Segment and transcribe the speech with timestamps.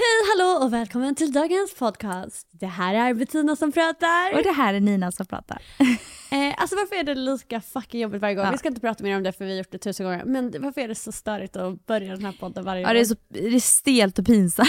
[0.00, 2.48] Hej, hallå och välkommen till dagens podcast.
[2.50, 4.34] Det här är Bettina som pratar.
[4.34, 5.62] Och det här är Nina som pratar.
[6.32, 8.44] Eh, alltså varför är det lika fucking jobbigt varje gång?
[8.44, 8.50] Ja.
[8.50, 10.24] Vi ska inte prata mer om det för vi har gjort det tusen gånger.
[10.24, 12.94] Men varför är det så störigt att börja den här podden varje Ja, gång?
[12.94, 14.68] det, är så, det är stelt och pinsamt.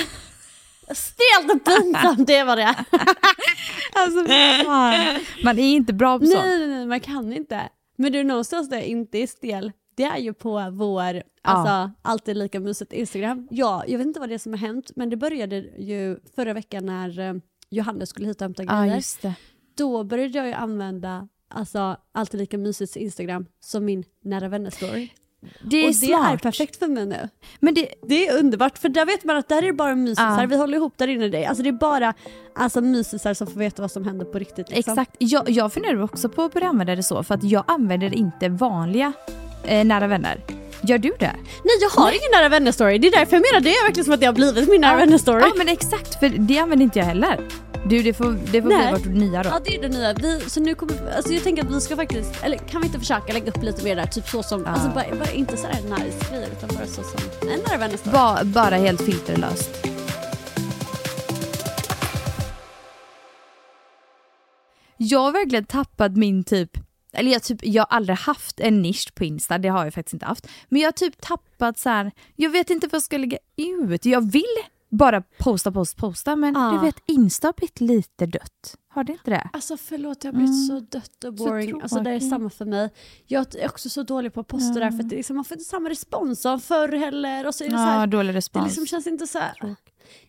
[0.92, 2.76] Stelt och pinsamt, det var det.
[3.94, 4.20] Alltså.
[5.44, 6.46] Man är inte bra på nej, sånt.
[6.46, 7.70] nej, nej, man kan inte.
[7.98, 12.38] Men du, någonstans där jag inte är stel, det är ju på vår, alltså alltid
[12.38, 13.48] lika mysigt Instagram.
[13.52, 16.54] Ja, jag vet inte vad det är som har hänt, men det började ju förra
[16.54, 17.34] veckan när eh,
[17.70, 18.96] Johannes skulle hit och hämta Ja, grejer.
[18.96, 19.34] just det.
[19.78, 25.10] då började jag ju använda alltså, alltid lika mysigt Instagram som min nära vänner-story.
[25.64, 26.34] Det är och det smart.
[26.34, 27.30] är perfekt för mig nu.
[27.60, 30.42] Men det, Det är underbart för där vet man att där är det bara mysisar,
[30.42, 30.48] Ja.
[30.48, 31.28] vi håller ihop där inne.
[31.28, 31.46] Det.
[31.46, 32.14] Alltså det är bara
[32.56, 34.70] alltså, mysisar som får veta vad som händer på riktigt.
[34.70, 34.92] Liksom.
[34.94, 35.16] exakt.
[35.20, 38.50] Jag, jag funderar också på att börja använda det så, för att jag använder inte
[38.50, 39.14] vanliga
[39.64, 40.42] eh, nära vänner.
[40.82, 41.36] Gör du det?
[41.64, 44.14] Nej jag har ingen nära vänner-story, det är därför jag menar det är verkligen som
[44.14, 45.42] att det har blivit min nära vänner-story.
[45.42, 47.40] Ja men exakt, för det använder inte jag heller.
[47.86, 48.94] Du det får, det får bli Nej.
[48.94, 49.50] vårt nya då.
[49.50, 50.14] Ja det är det nya.
[50.14, 53.00] Vi, så nu kommer, alltså jag tänker att vi ska faktiskt, eller kan vi inte
[53.00, 55.82] försöka lägga upp lite mer där, typ så som, alltså bara, bara inte så här
[55.82, 58.12] nice grejer utan bara så som en nära vänner-story.
[58.12, 59.88] Ba, bara helt filterlöst.
[64.98, 66.72] Jag har verkligen tappat min typ,
[67.14, 70.14] eller jag, typ, jag har aldrig haft en nisch på Insta, det har jag faktiskt
[70.14, 70.48] inte haft.
[70.70, 72.12] Men jag har typ tappat så här.
[72.36, 74.06] jag vet inte vad jag ska lägga ut.
[74.06, 74.44] Jag vill
[74.90, 76.72] bara posta, posta, posta men Ja.
[76.72, 78.76] du vet Insta har blivit lite dött.
[78.94, 79.50] Har det inte det?
[79.54, 81.82] Alltså förlåt, jag har blivit så dött och Så boring.
[81.82, 82.90] Alltså det är samma för mig.
[83.28, 85.56] Jag är också så dålig på att posta där för att det liksom, man får
[85.58, 87.48] inte samma respons som förr heller.
[87.48, 88.66] Och så är det så Ja, här, dålig det respons.
[88.66, 89.76] liksom känns inte så här.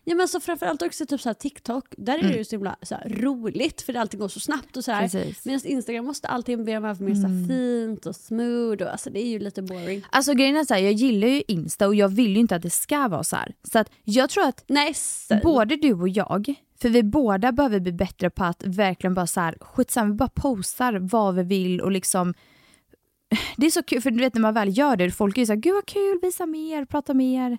[0.03, 2.75] Ja men så framförallt också typ så här TikTok, där är det ju så himla
[2.81, 5.09] så här, roligt för allting går så snabbt och så här.
[5.47, 9.27] Medan Instagram måste alltid bli mer, så här, fint och smooth och alltså det är
[9.27, 10.05] ju lite boring.
[10.09, 12.61] Alltså grejen är så här, jag gillar ju Insta och jag vill ju inte att
[12.61, 13.53] det ska vara så här.
[13.71, 17.91] Så att jag tror att så, både du och jag, för vi båda behöver bli
[17.91, 21.91] bättre på att verkligen bara så här, skitsamma, vi bara postar vad vi vill och
[21.91, 22.33] liksom
[23.57, 25.45] det är så kul, för du vet när man väl gör det, folk är ju
[25.45, 27.57] såhär, gud vad kul, visa mer, prata mer.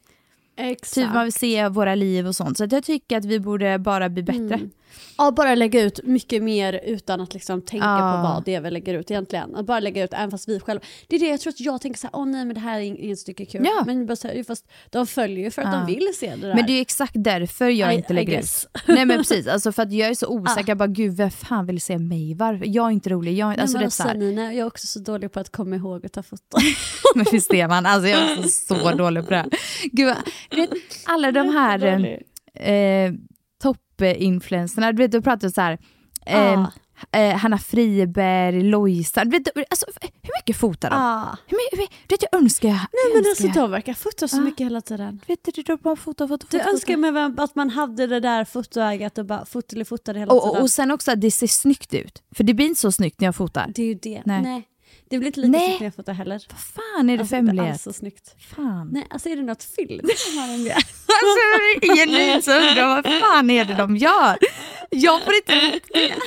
[0.56, 0.94] Exakt.
[0.94, 2.58] Typ man vill se våra liv och sånt.
[2.58, 4.60] Så jag tycker att vi borde bara bli bättre.
[5.18, 8.12] Ja, bara lägga ut mycket mer utan att liksom tänka Ja.
[8.16, 9.54] på vad det är vi lägger ut egentligen.
[9.54, 10.84] Att bara lägga ut även fast vi själva...
[11.08, 12.78] Det är det jag tror att jag tänker så här, åh nej men det här
[12.80, 13.60] är ing- inget stycke kul.
[13.64, 13.82] Ja.
[13.86, 15.78] Men bara så här, fast de följer ju för att Ja.
[15.78, 16.54] de vill se det där.
[16.54, 18.66] Men det är exakt därför jag I- inte lägger ut.
[18.88, 21.66] Nej men precis, alltså för att jag är så osäker, jag bara gud vem fan
[21.66, 22.34] vill se mig?
[22.34, 22.64] Varför?
[22.68, 23.32] Jag är inte rolig.
[23.34, 24.14] Jag, Nej, alltså, men det är alltså, så här.
[24.16, 26.60] Nina, jag är också så dålig på att komma ihåg att ta foton.
[27.14, 29.48] Men visst är man, alltså jag är så, så dålig på det här.
[29.92, 30.14] Gud,
[30.56, 30.70] vet,
[31.04, 31.84] alla de här
[32.54, 33.12] eh,
[33.98, 35.78] toppinfluencerna, du vet du pratar så här,
[36.26, 36.66] eh,
[37.12, 40.96] eh, Hanna Friberg, Lojsan, du vet, alltså, hur mycket fotar de?
[40.96, 41.36] Ah.
[41.46, 43.94] Hur mycket, hur mycket- du vet jag önskar jag, Nej men önskar alltså de verkar
[43.94, 44.40] fota så Ah.
[44.40, 45.20] mycket hela tiden.
[45.26, 46.70] vet du, de bara fotar, fotar, Du fotar.
[46.72, 47.12] önskar fotar.
[47.28, 50.56] mig att man hade det där fotoögat och bara fotade fotade hela Och, tiden.
[50.56, 53.20] och, och sen också att det ser snyggt ut, för det blir inte så snyggt
[53.20, 53.72] när jag fotar.
[53.74, 54.22] det är ju det.
[54.24, 54.42] Nej.
[54.42, 54.68] Nej.
[55.08, 55.66] Det blir inte lika Nej.
[55.66, 56.42] snyggt när jag fotar heller.
[56.50, 57.72] Vad fan är det Alltså, för hemlighet?
[57.72, 58.34] alls så snyggt.
[58.56, 58.88] Fan.
[58.92, 60.72] Nej, alltså är det något film som har en det?
[60.74, 64.36] Alltså genuint så undrar vad fan är det de gör?
[64.90, 66.14] Jag får inte det.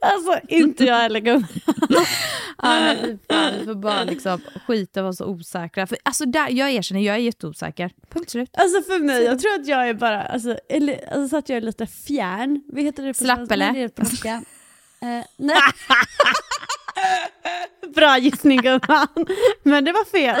[0.00, 1.46] Alltså inte jag heller gumman.
[3.58, 5.86] Vi får bara liksom skita och vara så osäkra.
[5.86, 7.90] För, alltså där, jag erkänner, jag är jätteosäker.
[8.10, 8.50] Punkt slut.
[8.52, 11.56] Alltså för mig, jag tror att jag är bara, alltså, eller, alltså så att jag
[11.56, 12.62] är lite fjärn.
[12.66, 13.72] Vad heter det på Slapp, eller?
[13.72, 14.02] Det på.
[14.02, 14.38] Eh,
[15.36, 15.56] nej.
[17.94, 19.08] Bra gissning gumman,
[19.62, 20.40] men det var fel.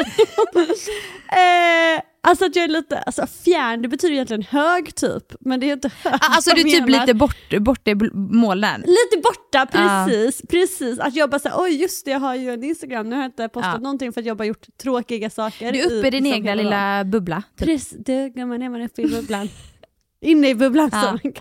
[1.30, 5.68] eh, alltså att jag är lite, alltså fjärn det betyder egentligen hög typ, men det
[5.70, 6.14] är inte hög.
[6.20, 7.00] Alltså du är typ menar.
[7.00, 8.80] lite bort, bort i molnen.
[8.80, 10.42] Lite borta, precis.
[10.48, 10.98] precis.
[10.98, 13.28] Att jag bara säger oj just det, jag har ju en Instagram, nu har jag
[13.28, 13.78] inte postat Ja.
[13.80, 15.72] någonting för att jag bara gjort tråkiga saker.
[15.72, 17.42] Du är uppe i din egna lilla bubbla.
[17.58, 17.66] Typ.
[17.68, 19.48] Precis, du gumman är man uppe i bubblan.
[20.20, 21.00] Inne i bubblan Ja.
[21.22, 21.32] kan.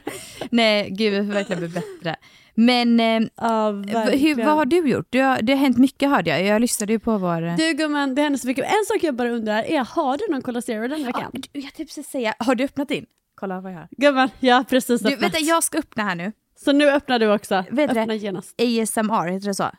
[0.51, 2.15] Nej gud vi får verkligen bli bättre.
[2.55, 3.71] Men eh, Ja,
[4.11, 5.07] hur, vad har du gjort?
[5.09, 6.43] Du har, det har hänt mycket hörde jag.
[6.43, 7.41] Jag lyssnade ju på vår...
[7.47, 8.65] eh, Du gumman, det händer så mycket.
[8.65, 11.29] En sak jag bara undrar är, har du någon Cola Zero den veckan?
[11.33, 13.05] Ja, du, jag tänkte precis säga, har du öppnat din?
[13.35, 13.87] Kolla vad jag har.
[13.91, 15.23] Gumman, jag har precis Du, öppnat.
[15.23, 16.31] vänta, jag ska öppna här nu.
[16.57, 17.63] Så nu öppnar du också.
[17.71, 18.15] Vet du Öppna det?
[18.15, 18.61] genast.
[18.61, 19.69] ASMR, heter det så?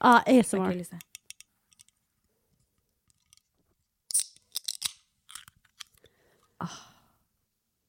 [0.00, 0.66] Ja, ASMR.
[0.68, 0.86] Okej,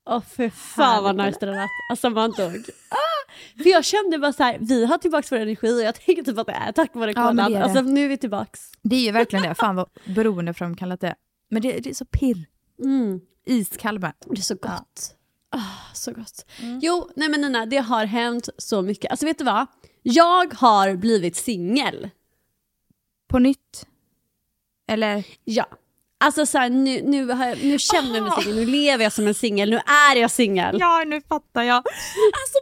[0.09, 1.69] Åh för fan vad nice det lät.
[1.91, 2.55] Alltså man dog.
[2.89, 3.31] Ah!
[3.63, 6.37] För jag kände bara så här, vi har tillbaka vår energi och jag tänker typ
[6.37, 7.51] att det är tack vare Ja, kolan.
[7.51, 7.63] det det.
[7.63, 8.71] alltså nu är vi tillbaks.
[8.81, 9.55] Det är ju verkligen det.
[9.55, 11.15] Fan vad beroendeframkallat det är.
[11.49, 12.45] Men det, det är så pirr.
[12.83, 13.19] Mm.
[13.45, 13.99] Iskall.
[13.99, 15.13] Det är så gott.
[15.51, 16.45] Ah, så gott.
[16.61, 16.79] Mm.
[16.83, 19.11] Jo, nej men Nina, det har hänt så mycket.
[19.11, 19.65] Alltså vet du vad?
[20.03, 22.09] Jag har blivit singel.
[23.29, 23.87] På nytt.
[24.87, 25.25] Eller?
[25.43, 25.65] Ja.
[26.19, 29.13] Alltså så här, nu, nu, har jag, nu känner jag mig singel, nu lever jag
[29.13, 30.77] som en singel, nu är jag singel.
[30.79, 31.83] Ja, nu fattar jag.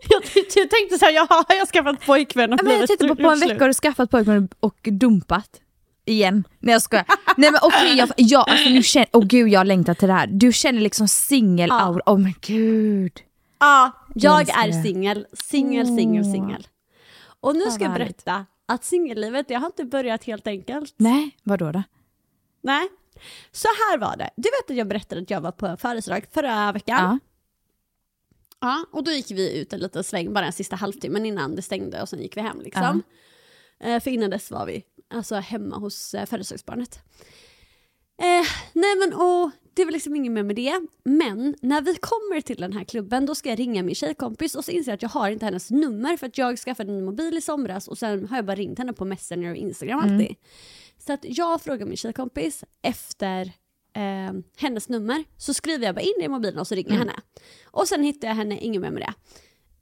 [0.10, 0.22] Jag,
[0.56, 3.16] jag tänkte så här, jaha, har jag skaffat pojkvän och men jag blivit tänkte på,
[3.16, 5.62] på en vecka har du skaffat pojkvän och dumpat.
[6.06, 6.44] Igen.
[6.60, 7.06] Nej jag skojar.
[7.38, 10.28] Nej men okej, jag, jag, alltså, nu känner, oh, gud jag längtar till det här.
[10.28, 13.14] Du känner liksom singel-aura, oh men gud.
[13.60, 16.32] Ja, jag är singel, singel, singel, Åh.
[16.32, 16.68] singel.
[17.40, 20.94] Och nu ska jag berätta att singellivet, det har inte börjat helt enkelt.
[20.98, 21.84] Nej, vadå då?
[22.62, 22.88] Nej.
[23.52, 24.30] Så här var det.
[24.36, 27.04] Du vet att jag berättade att jag var på födelsedag förra veckan.
[27.04, 27.20] Ja.
[28.60, 31.62] Ja, och då gick vi ut en liten sväng, bara en sista halvtimmen innan det
[31.62, 33.04] stängde och sen gick vi hem liksom.
[33.80, 37.00] Eh, för innan dess var vi alltså hemma hos eh, födelsedagsbarnet.
[38.22, 40.82] Eh, nej men och det var liksom inget mer med det.
[41.04, 44.66] Men när vi kommer till den här klubben då ska jag ringa min tjejkompis och
[44.66, 47.38] så inser jag att jag har inte hennes nummer för att jag skaffade en mobil
[47.38, 50.36] i somras och sen har jag bara ringt henne på Messenger och Instagram alltid.
[51.06, 53.42] Så att jag frågar min tjejkompis efter
[53.94, 56.98] eh, hennes nummer så skriver jag bara in det i mobilen och så ringer jag
[56.98, 57.20] henne.
[57.66, 59.14] Och sen hittar jag henne, inget mer med det.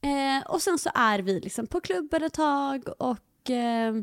[0.08, 3.94] Eh, och sen så är vi liksom på klubben ett tag och eh,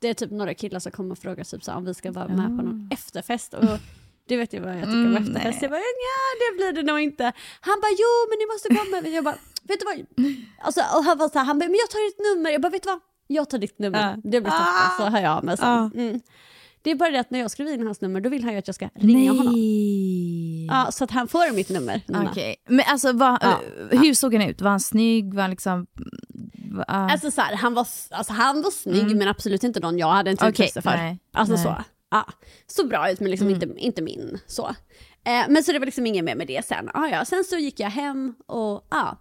[0.00, 2.28] det är typ några killar som kommer och frågar typ så om vi ska vara
[2.28, 3.54] med på någon efterfest.
[3.54, 3.64] Och
[4.28, 5.62] du vet ju vad jag tycker om Mm, efterfest.
[5.62, 7.24] Jag bara, ja det blir det nog inte.
[7.60, 9.14] Han bara, jo men ni måste komma.
[9.16, 10.26] Jag bara, vet du vad?
[10.64, 12.50] Alltså, och han var så här, han bara, men jag tar ditt nummer.
[12.50, 13.00] Jag bara, vet du vad?
[13.34, 14.16] Jag tar ditt nummer.
[14.16, 15.68] Det blir toppen, så hör jag av mig sen.
[15.68, 15.90] Ja.
[16.02, 16.20] Mm.
[16.84, 18.58] Det är bara det att när jag skriver in hans nummer då vill han ju
[18.58, 19.52] att jag ska ringa honom.
[19.54, 20.66] Nej.
[20.66, 22.00] Ja, så att han får mitt nummer.
[22.06, 22.28] Nina.
[22.30, 23.60] Okej, men alltså vad, Ja.
[23.90, 24.60] hur såg han ut?
[24.60, 25.34] Var han snygg?
[25.34, 25.86] Var han liksom...
[26.72, 30.08] Va, Alltså, så här, han, var, alltså han var snygg men absolut inte någon jag
[30.10, 30.52] hade inte Mm.
[30.52, 30.96] Okej, intresse för.
[30.96, 31.64] nej, alltså nej.
[31.66, 31.76] Mm.
[31.76, 31.84] så.
[32.10, 32.26] Ja.
[32.66, 34.38] Så bra ut men liksom inte, inte min.
[34.46, 34.66] Så.
[35.24, 36.88] Eh, men så det var liksom inget mer med det sen.
[36.94, 37.24] Ah, ja.
[37.24, 39.18] Sen så gick jag hem och ja,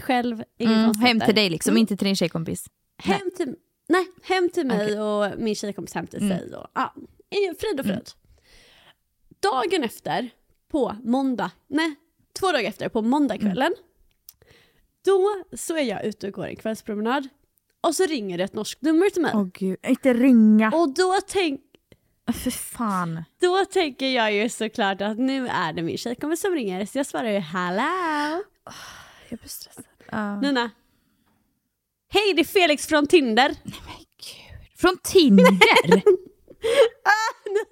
[0.00, 1.80] själv, mm, hem till dig liksom, Mm.
[1.80, 2.66] inte till din tjejkompis?
[2.98, 3.56] Hem till,
[3.88, 5.00] nej, hem till mig Okej.
[5.00, 6.38] och min tjejkompis hem till Mm.
[6.38, 6.56] sig.
[6.56, 6.94] Och, ja,
[7.58, 8.10] frid och fröjd.
[9.40, 10.30] Dagen efter,
[10.70, 11.94] på måndag, nej,
[12.40, 13.74] två dagar efter, på måndagskvällen,
[15.04, 17.28] då så är jag ute och går en kvällspromenad
[17.80, 19.32] och så ringer det ett norskt nummer till mig.
[19.34, 20.70] Åh gud, inte ringa.
[20.74, 21.60] Och då, tänk,
[22.32, 23.24] För fan.
[23.40, 27.06] då tänker jag ju såklart att nu är det min tjejkompis som ringer, så jag
[27.06, 28.42] svarar ju hallå.
[29.28, 29.84] Jag blir stressad.
[30.10, 30.40] Ja.
[30.40, 30.70] Nina.
[32.14, 33.54] Hej, det är Felix från Tinder.
[34.78, 36.02] Från Tinder?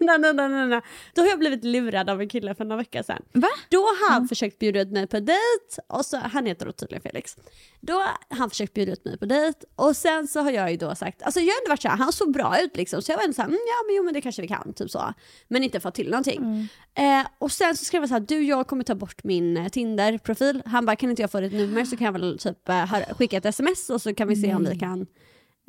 [0.00, 0.80] nej, nej, nej, nej.
[1.14, 3.22] Då har jag blivit lurad av en kille för några veckor sedan.
[3.32, 3.48] Va?
[3.68, 7.02] Då har han försökt bjuda ut mig på dejt, och så, han heter då tydligen
[7.02, 7.36] Felix.
[7.80, 10.76] Då har han försökt bjuda ut mig på dejt och sen så har jag ju
[10.76, 13.16] då sagt, alltså jag har ändå varit såhär, han såg bra ut liksom, så jag
[13.16, 15.14] var ändå såhär, mm, ja men jo men det kanske vi kan, typ så.
[15.48, 16.68] Men inte fått till någonting.
[16.94, 20.62] Eh, och sen så skrev jag såhär, du jag kommer ta bort min eh, Tinder-profil.
[20.66, 23.36] Han bara, kan inte jag få ditt nummer så kan jag väl typ eh, skicka
[23.36, 25.06] ett sms och så kan vi se om vi kan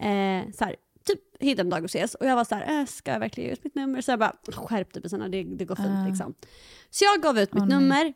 [0.02, 0.76] eh, så här,
[1.44, 2.16] typ hitta en dag och ses.
[2.16, 4.02] Och jag var så här, äh, ska jag verkligen ge ut mitt nummer?
[4.02, 6.34] Så jag bara, skärp dig Besana, det, det går fint liksom.
[6.90, 7.80] Så jag gav ut mitt nej.
[7.80, 8.14] nummer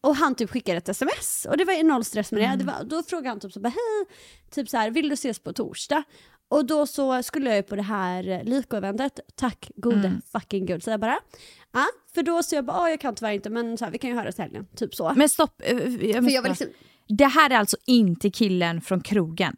[0.00, 2.46] och han typ skickade ett sms och det var noll stress med det.
[2.46, 2.58] Mm.
[2.58, 4.16] det var, då frågade han typ så bara, hej,
[4.50, 6.02] typ så här, vill du ses på torsdag?
[6.48, 10.20] Och då så skulle jag ju på det här eh, Lyko-eventet, tack gode Mm.
[10.32, 11.18] fucking gud, så jag bara.
[11.72, 13.98] Ja, för då så jag bara, "Ah, jag kan tyvärr inte men så här, vi
[13.98, 15.12] kan ju höras helgen, typ så.
[15.16, 16.66] Men stopp, eh, jag för jag var liksom,
[17.08, 19.56] det här är alltså inte killen från krogen?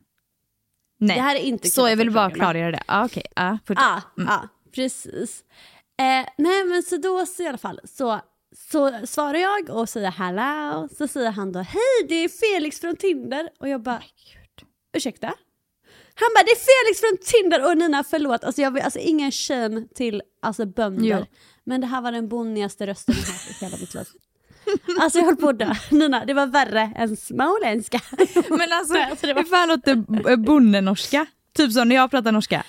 [0.98, 2.82] Nej, det här är inte så jag vill bara klargöra det.
[2.86, 3.84] Ah, Okej, ah, fortsätt.
[3.86, 5.44] Ja, ja precis.
[5.98, 8.20] Eh, nej men så då så i alla fall så,
[8.70, 10.88] så svarar jag och säger hallå.
[10.98, 13.48] Så säger han då hej det är Felix från Tinder.
[13.60, 14.02] Och jag bara
[14.96, 15.26] ursäkta?
[16.14, 19.32] Han bara det är Felix från Tinder och Nina förlåt, alltså, jag, vill- alltså ingen
[19.32, 21.18] shame till alltså, bönder.
[21.18, 21.26] Jo.
[21.64, 24.04] Men det här var den bonnigaste rösten jag hört i hela mitt liv.
[25.00, 25.74] Alltså jag höll på att dö.
[25.90, 28.00] Nina, det var värre än småländska.
[28.48, 31.26] Men alltså, Nej, alltså, det var- hur fan låter b- bondenorska?
[31.56, 32.64] Typ som när jag pratar norska.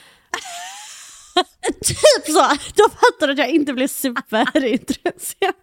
[1.82, 2.41] typ så!
[2.75, 5.53] Då fattar du att jag inte blev superintresserad.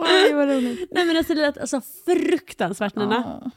[0.00, 0.88] Oj, vad roligt.
[0.94, 3.50] Nej men alltså det lät alltså fruktansvärt Nina.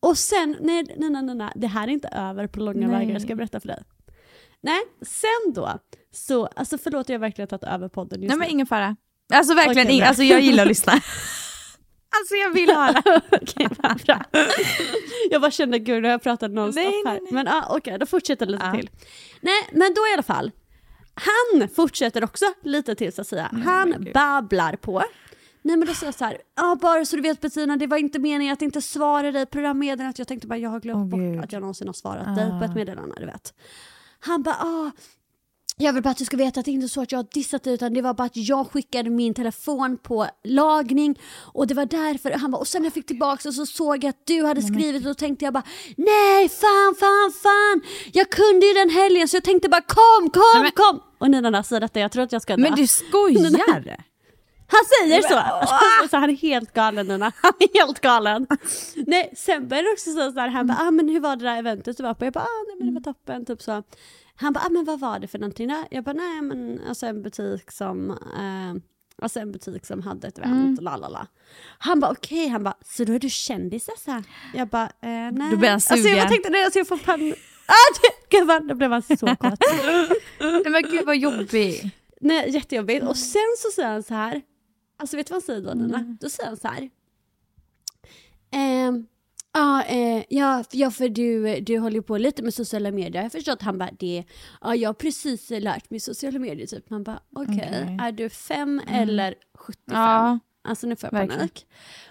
[0.00, 3.06] Och sen, nej, nej, nej, det här är inte över på långa Nej.
[3.06, 3.82] vägar, ska jag berätta för dig.
[4.60, 5.78] Nej, sen då,
[6.12, 8.96] så, alltså förlåt jag har verkligen tagit över podden just Nej men ingen fara.
[9.34, 10.06] Alltså verkligen, bra.
[10.06, 10.92] alltså, jag gillar att lyssna.
[12.20, 13.02] alltså jag vill höra.
[13.32, 14.24] Okej, vad bra.
[15.30, 17.20] Jag bara kände, gud nu har jag pratat nonstop Nej, nej, här.
[17.22, 17.32] nej.
[17.32, 18.72] Men ah, okej, då fortsätter lite Ja.
[18.72, 18.90] till.
[19.40, 20.50] Nej, men då i alla fall.
[21.14, 23.50] Han fortsätter också lite till så att säga.
[23.64, 25.02] Han babblar på.
[25.62, 27.96] Nej men då säger jag så här, ah, bara så du vet Bettina, det var
[27.96, 30.18] inte meningen att inte svara dig på det här meddelandet.
[30.18, 32.64] Jag tänkte bara, jag har glömt Åh, bort att jag någonsin har svarat dig på
[32.64, 33.54] ett meddelande, du vet.
[34.20, 34.90] Han bara, ah,
[35.78, 37.26] jag vill bara att du ska veta att det inte är så att jag har
[37.32, 41.20] dissat dig utan det var bara att jag skickade min telefon på lagning
[41.52, 42.30] och det var därför.
[42.30, 45.02] Han bara, och sen när jag fick tillbaka så såg jag att du hade skrivit
[45.02, 45.64] och då tänkte jag bara
[45.96, 47.80] nej fan fan fan
[48.12, 51.00] jag kunde ju den helgen så jag tänkte bara kom kom Nej, men- kom.
[51.18, 52.62] Och Nina säger detta, jag tror att jag ska dö.
[52.62, 53.96] Men du skojar?
[54.68, 55.36] Han säger så!
[55.36, 58.46] Alltså, han är helt galen Nina, han är helt galen.
[59.06, 61.96] nej, sen började också så här, han bara, ah, men hur var det där eventet
[61.96, 62.24] du var på?
[62.24, 63.82] Jag bara, ah, nej men det var toppen, typ så.
[64.36, 65.84] Han bara, ah, men vad var det för någonting då?
[65.90, 68.82] Jag bara, nej men alltså en butik som, eh,
[69.22, 71.26] alltså en butik som hade ett event och lalala.
[71.78, 74.22] Han bara, okej, han bara, så då är du kändis alltså?
[74.54, 75.50] Jag bara, eh, nej.
[75.50, 76.16] Då blir han Alltså sugen.
[76.16, 77.34] jag tänkte, nej alltså jag får panik.
[77.68, 79.40] Ah, vad- då blev han så kåt.
[80.40, 81.90] Nej men gud vad jobbig.
[82.20, 83.04] Nej, jättejobbigt.
[83.04, 84.42] Och sen så säger han så här.
[84.98, 86.16] Alltså vet du vad han säger då Nina?
[86.20, 86.90] Då säger han så här.
[88.52, 89.06] Ehm,
[89.56, 93.14] Ja, eh, ja, för- ja, för du, du håller ju på lite med sociala medier.
[93.16, 94.24] Jag har förstått han bara det.
[94.60, 96.90] Ja, jag har precis lärt mig sociala medier typ.
[96.90, 97.98] Man bara okej, Okej.
[98.02, 100.00] är du fem eller 75?
[100.00, 100.38] Ja.
[100.64, 101.38] Alltså nu får jag Verkligen.
[101.38, 101.66] panik.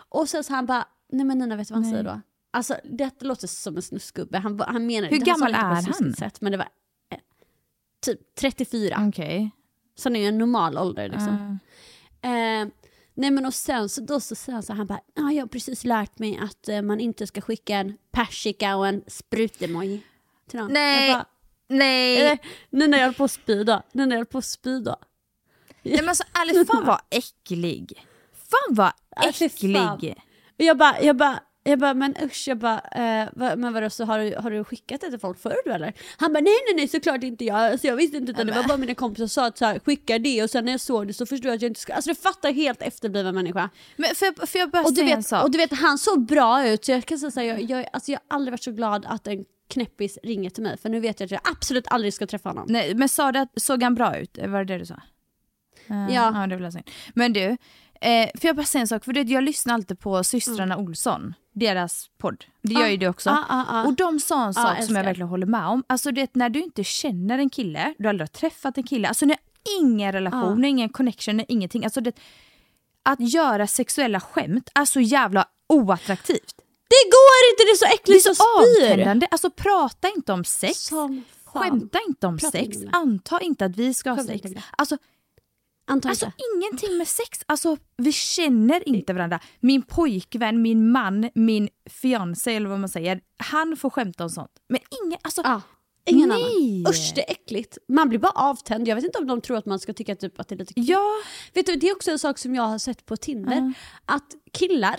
[0.10, 2.22] Och sen så han bara, nej men Nina vet du vad han säger då?
[2.54, 4.38] Alltså detta låter som en snuskgubbe.
[4.38, 6.14] Han, han menar Hur det, han gammal ett är han?
[6.14, 6.68] Sätt, men det var
[7.12, 7.18] eh,
[8.06, 9.06] typ 34.
[9.08, 9.52] Okej.
[9.96, 11.60] Så det är en normal ålder liksom.
[12.22, 12.28] Ah.
[12.28, 12.68] Eh,
[13.16, 15.48] nej men och sen så då så säger han så han bara, ja jag har
[15.48, 20.02] precis lärt mig att eh, man inte ska skicka en persika och en sprutemoji
[20.50, 20.74] till någon.
[20.74, 21.14] Nej.
[21.14, 21.26] Bara,
[21.68, 22.32] Nej.
[22.32, 22.38] eh,
[22.70, 24.80] nu när jag höll på att spy då, nu när jag höll på att spy
[24.80, 24.96] då.
[25.84, 28.06] Nej men alltså ärligt, fan vad äcklig.
[28.34, 29.96] Fan vad Ja, fy fan.
[29.98, 30.16] äcklig.
[30.58, 34.06] Jag bara, jag bara, jag bara, men usch, jag bara, eh, vad, men vadå, så
[34.06, 35.94] har du, har du skickat det till folk förr du eller?
[36.18, 38.64] Han bara, nej nej nej såklart inte jag, alltså, jag visste inte utan det var
[38.64, 41.08] bara mina kompisar som sa att så här, skicka det och sen när jag såg
[41.08, 43.70] det så förstod jag att jag inte skulle, alltså du fattar helt efterbliven människa.
[43.96, 46.86] Men jag, får jag bara Och du, vet, och du vet, han såg bra ut
[46.86, 49.06] så jag kan säga så här, jag, jag, alltså, jag har aldrig varit så glad
[49.06, 52.28] att en knäppis ringer till mig för nu vet jag att jag absolut aldrig ska
[52.28, 52.66] träffa honom.
[52.70, 54.38] Nej, men sa du att, såg han bra ut?
[54.48, 54.94] Var det det du sa?
[54.94, 55.00] Eh,
[55.90, 56.32] Ja.
[56.42, 56.84] ja det vill jag säga.
[57.14, 57.58] Men du,
[58.02, 59.06] eh, får jag bara säga en sak?
[59.06, 62.46] För du, jag lyssnar alltid på systrarna Olsson, deras podd.
[62.62, 62.82] Det gör.
[62.84, 63.30] Ah, ju du också.
[63.30, 63.84] ah, ah, ah.
[63.88, 64.96] Och de sa en sak som älskar.
[64.96, 65.84] jag verkligen håller med om.
[65.88, 68.84] Alltså du vet, när du inte känner en kille, du har aldrig har träffat en
[68.84, 69.40] kille, alltså ni har
[69.82, 70.68] ingen relation, Ah.
[70.68, 71.84] ingen connection, ingenting.
[71.84, 72.16] Alltså det,
[73.04, 76.56] att göra sexuella skämt är så jävla oattraktivt.
[76.90, 78.84] Det går inte, det är så Det är äckligt så spyr!
[78.92, 79.28] avtändande.
[79.32, 80.90] Alltså prata inte om sex.
[81.46, 82.78] Skämta inte om Prata sex.
[82.78, 82.90] det.
[82.92, 84.42] Anta inte att vi ska ha sex.
[84.52, 84.64] det.
[84.78, 84.98] Alltså,
[85.88, 87.40] Antar alltså ingenting med sex.
[87.46, 89.40] Alltså, vi känner inte varandra.
[89.60, 93.22] Min pojkvän, min man, min fiancé eller vad man säger.
[93.38, 94.52] Han får skämta om sånt.
[94.70, 95.42] Men ingen, alltså.
[95.44, 95.62] Ja,
[96.06, 96.44] ingen Nej.
[96.44, 96.92] annan.
[96.94, 97.78] Usch det är äckligt.
[97.88, 98.88] Man blir bara avtänd.
[98.88, 100.74] Jag vet inte om de tror att man ska tycka typ att det är lite
[100.74, 100.84] kul.
[100.88, 101.12] Ja,
[101.54, 103.74] Vet du, det är också en sak som jag har sett på Tinder.
[104.06, 104.96] Att killar,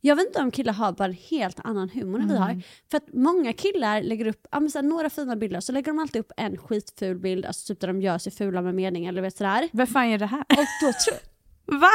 [0.00, 2.62] jag vet inte om killar har bara en helt annan humor än vi har.
[2.90, 5.98] För att många killar lägger upp ja, men så några fina bilder så lägger de
[5.98, 9.22] alltid upp en skitful bild, alltså typ där de gör sig fula med mening eller
[9.22, 9.68] vet sådär.
[9.72, 10.40] vad fan är det här?
[10.50, 11.18] Och då tror
[11.80, 11.88] Va?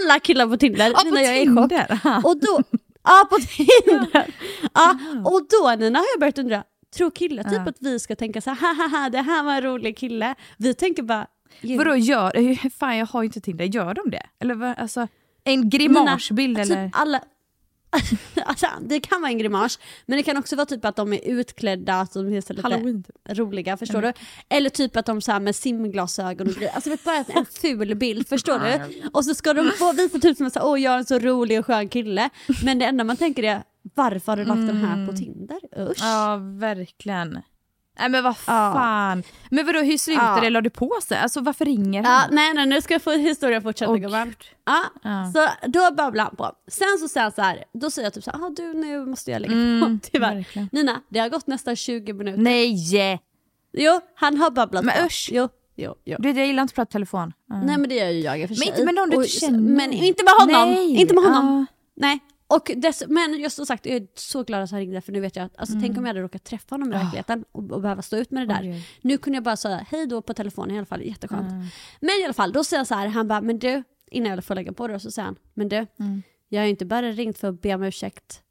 [0.00, 2.24] alla killar på Tinder, Ja, Nina jag är i chock.
[2.24, 2.62] Och då,
[3.02, 4.34] ja på Tinder.
[4.74, 6.64] Ja, och då Nina har jag börjat undra,
[6.96, 9.96] tror killar typ att vi ska tänka så här, haha det här var en rolig
[9.98, 10.34] kille.
[10.58, 11.26] Vi tänker bara,
[11.60, 14.22] "Gud, Vadå gör, fan jag har ju inte Tinder, gör de det?
[14.40, 15.08] Eller alltså,
[15.52, 16.86] en grimasbild Nina, eller?
[16.86, 17.20] Typ alla,
[18.44, 21.20] alltså, det kan vara en grimas, men det kan också vara typ att de är
[21.24, 23.38] utklädda, att de är så lite Halloween, typ.
[23.38, 24.12] roliga, förstår du?
[24.48, 26.72] Eller typ att de så här med simglasögon och grejer.
[26.74, 29.00] Alltså vet bara en ful bild, förstår du?
[29.12, 31.58] Och så ska de få visa typ som att åh jag är en så rolig
[31.58, 32.30] och skön kille.
[32.64, 33.62] Men det enda man tänker är,
[33.94, 35.58] varför har du lagt den här på Tinder?
[35.90, 35.98] Usch.
[36.00, 37.38] Ja, verkligen.
[38.00, 38.72] Nej men vad Ja.
[38.74, 39.22] fan.
[39.50, 40.40] Men vadå, hur slutade Ja.
[40.40, 40.50] det?
[40.50, 41.18] La du på sig?
[41.18, 42.34] Alltså varför ringer Ja, han?
[42.34, 44.34] nej, nej, nu ska jag få historien fortsätta Åh, gumman.
[44.66, 45.32] Ja, Ja.
[45.34, 46.52] så då babblar han på.
[46.68, 49.06] Sen så säger han så här, då säger jag typ så här, ah, du nu
[49.06, 50.34] måste jag lägga på Mm, tyvärr.
[50.34, 50.68] verkligen.
[50.72, 52.40] Nina, det har gått nästan 20 minuter.
[52.42, 53.20] Nej!
[53.72, 55.04] Jo, han har babblat Men på.
[55.06, 55.28] usch.
[55.32, 56.16] Jo, jo, jo.
[56.18, 57.32] Du jag gillar inte att prata telefon.
[57.48, 57.56] Ja.
[57.62, 58.68] Nej men det gör ju jag i och för Men sig.
[58.68, 59.58] inte med någon du inte känner.
[59.58, 60.70] Men inte med honom!
[60.74, 60.96] Nej.
[61.00, 61.66] Inte med honom!
[61.68, 61.76] Ja.
[62.06, 62.18] Nej.
[62.50, 65.20] Och dess, men jag som sagt, jag är så glad att han ringde för nu
[65.20, 67.80] vet jag att, alltså, tänk om jag hade råkat träffa honom i verkligheten och, och
[67.82, 68.60] behöva stå ut med det där.
[68.60, 68.72] Mm.
[68.72, 68.86] Oj.
[69.02, 71.50] Nu kunde jag bara säga hej då på telefon i alla fall, jätteskönt.
[71.52, 71.66] Mm.
[72.00, 74.44] Men i alla fall, då säger jag så här, han bara, men du, innan jag
[74.44, 76.22] får lägga på det, så säger han, men du, Mm.
[76.48, 78.42] jag har ju inte bara ringt för att be om ursäkt,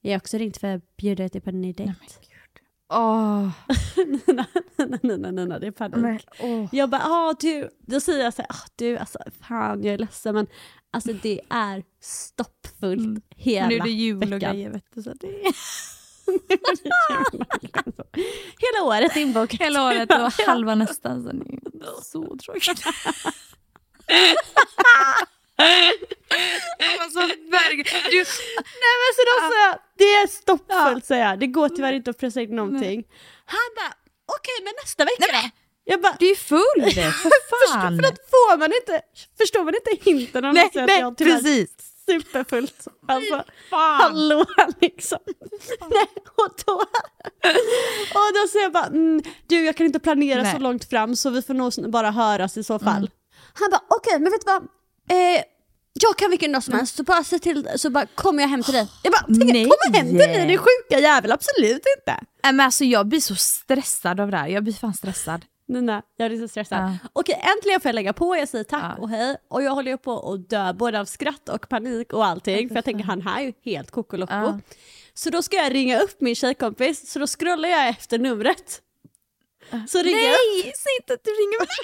[0.00, 1.92] jag har också ringt för att bjuda dig på en ny dejt.
[2.92, 3.48] Åh.
[4.26, 4.46] nej,
[5.02, 5.96] nej, nej, nej, det är panik.
[5.96, 6.68] Men, åh.
[6.72, 9.98] Jag bara, ah, du, då säger jag så här, ah, du, alltså fan jag är
[9.98, 10.46] ledsen men
[10.94, 13.68] alltså det är stoppfullt hela Mm.
[13.68, 14.54] Nu är det jul och veckan.
[14.54, 15.02] grejer vet du.
[15.02, 15.26] Så det...
[18.58, 19.60] Hela året inbokat.
[19.60, 21.22] Hela året och halva nästa.
[21.22, 22.86] Så det är så tråkigt.
[27.00, 27.20] alltså,
[28.10, 31.92] du, Nej men så då sa jag, det är stoppfullt säger jag, det går tyvärr
[31.92, 33.04] inte att pressa in någonting.
[33.44, 33.94] Han bara,
[34.38, 35.63] okej men nästa vecka då?
[35.84, 37.98] Jag bara, du är full, för förstår, fan.
[37.98, 39.00] för att får man inte,
[39.38, 41.70] förstår man inte hinten om Nej, nej, att jag tyvärr precis.
[42.06, 42.86] superfullt.
[43.08, 44.00] Alltså, Fan.
[44.00, 44.44] hallå
[44.80, 45.18] liksom.
[45.80, 46.72] Nej, och då,
[48.14, 50.52] och då säger jag bara, mm, du jag kan inte planera Nej.
[50.52, 53.10] så långt fram så vi får nog bara höras i så fall.
[53.54, 54.62] Han bara, okej men vet du vad,
[55.10, 55.42] eh,
[56.00, 58.62] jag kan vilken dag som helst, så bara se till, så bara kommer jag hem
[58.62, 58.88] till dig.
[59.02, 59.46] Jag bara, Nej.
[59.64, 62.20] kommer hem till dig din sjuka jävel, absolut inte.
[62.42, 64.48] Men alltså, jag blir så stressad av det här.
[64.48, 65.44] Jag blir fan stressad.
[65.68, 66.78] Nina, jag blir så stressad.
[66.78, 67.08] Ja.
[67.12, 69.02] Okej, äntligen får jag lägga på, jag säger tack Ja.
[69.02, 69.36] och hej.
[69.48, 72.68] Och jag håller på att dö både av skratt och panik och allting.
[72.68, 74.32] För jag tänker han här är ju helt kokoloko.
[74.34, 74.60] Ja.
[75.14, 78.80] Så då ska jag ringa upp min tjejkompis, så då scrollar jag efter numret.
[79.88, 80.30] Så ringer jag.
[80.30, 81.68] Nej, säg inte att du ringer mig.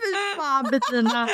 [0.00, 1.28] Fy fan Bettina.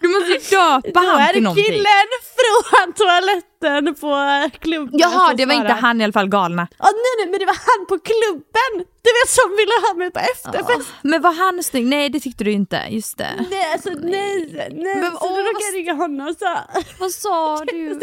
[0.00, 1.64] Du måste döpa Då han är till någonting.
[1.64, 4.14] killen från toaletten på
[4.60, 4.98] klubben.
[5.00, 6.68] Jaha, som det var inte han i alla fall galna.
[6.78, 8.86] Ja, nej, nej, men det var han på klubben!
[9.02, 10.88] Du vet som ville ha mig på efterfest.
[11.02, 11.86] Men var han snygg?
[11.86, 13.46] Nej det tyckte du inte, just det.
[13.50, 14.96] Nej, alltså nej, nej.
[14.96, 16.58] Men, så åh, då råkade jag ringa honom så.
[16.98, 18.00] Vad sa du?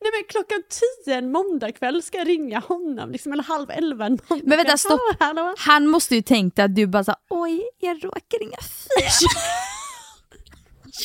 [0.00, 4.12] Nej men klockan tio en måndagkväll ska jag ringa honom, liksom, eller halv elva en
[4.12, 4.42] måndagkväll.
[4.48, 5.00] Men vänta, stopp.
[5.20, 5.54] Hallå.
[5.58, 9.10] Han måste ju tänkt att du bara sa oj jag råkar ringa fyra.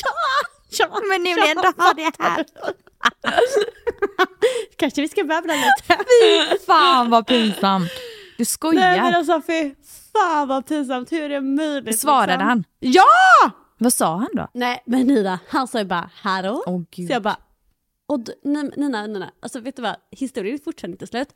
[0.04, 0.10] Ja,
[0.78, 2.46] ja, Men ni vill ändå ha det här.
[4.76, 6.04] Kanske vi ska babbla lite.
[6.04, 7.90] Fy fan vad pinsamt.
[7.90, 7.98] Du
[8.36, 9.12] Nej men skojar.
[9.12, 9.74] alltså fy
[10.12, 12.00] fan vad pinsamt, hur är det möjligt?
[12.00, 12.48] Svarade liksom?
[12.48, 12.64] han?
[12.80, 13.04] Ja!
[13.78, 14.48] Vad sa han då?
[14.54, 16.84] Nej men Nina, han sa ju bara hallå.
[16.90, 17.06] Gud.
[17.06, 17.36] så jag bara,
[18.12, 21.28] och Nina, Nina, alltså vet du vad, historien är fortfarande inte slut.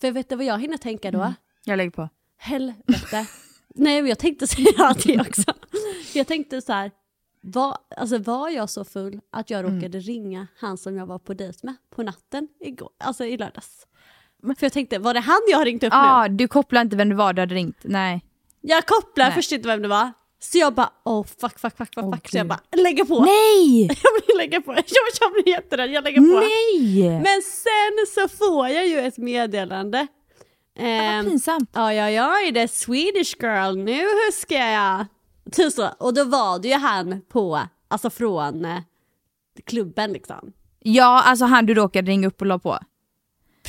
[0.00, 1.34] För vet du vad jag hinner tänka då?
[1.64, 2.08] Jag lägger på.
[2.38, 3.26] Helvete.
[3.74, 5.52] Nej men jag tänkte säga det också.
[6.14, 6.90] Jag tänkte så här,
[7.40, 11.34] var, alltså var jag så full att jag råkade ringa han som jag var på
[11.34, 13.86] dejt med på natten igår, alltså i lördags.
[14.42, 15.98] För jag tänkte, var det han jag har ringt upp nu?
[15.98, 17.76] Ja, ah, du kopplar inte vem det var du hade ringt.
[17.82, 18.24] Nej.
[18.60, 19.34] Jag kopplar Nej.
[19.34, 20.12] först inte vem det var.
[20.42, 22.28] Så jag bara, oh fuck, fuck, fuck, fuck, Åh, fuck.
[22.30, 23.20] Så jag bara, lägger på.
[23.24, 23.86] Nej!
[24.02, 24.72] Jag vill lägga på.
[24.72, 24.84] Jag,
[25.20, 26.40] jag blir jätterädd, jag lägger på.
[26.40, 27.10] Nej!
[27.10, 30.06] Men sen så får jag ju ett meddelande.
[30.78, 31.70] Vad Ehm, pinsamt.
[31.72, 35.06] Ja, ja, är det Swedish girl, nu huskar jag.
[35.52, 35.88] Typ så.
[35.98, 38.78] Och då var det ju han på, alltså från eh,
[39.66, 40.52] klubben liksom.
[40.78, 42.78] Ja, alltså han du råkade ringa upp och la på.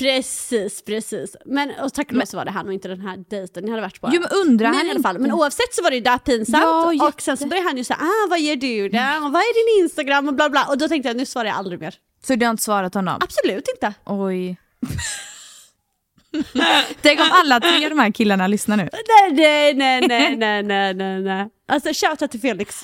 [0.02, 1.36] Precis, precis.
[1.44, 3.70] Men och tack och lov så var det han och inte den här dejten ni
[3.70, 4.10] hade varit på.
[4.12, 6.18] Jo men undrar men han i alla fall, men oavsett så var det ju där
[6.18, 6.64] pinsamt.
[6.64, 8.98] Ja, och sen så började han ju säga, ah, vad gör du då?
[8.98, 10.28] Och vad är din Instagram?
[10.28, 10.66] Och bla bla.
[10.68, 11.94] Och då tänkte jag, nu svarar jag aldrig mer.
[12.26, 13.18] Så du har inte svarat honom?
[13.20, 13.94] Absolut inte.
[14.06, 14.56] Oj.
[17.02, 18.88] Tänk om alla tre de här killarna lyssnar nu.
[18.92, 21.48] Nej, nej, nej, nej, nej, nej, nej.
[21.68, 22.82] Alltså shoutout till Felix.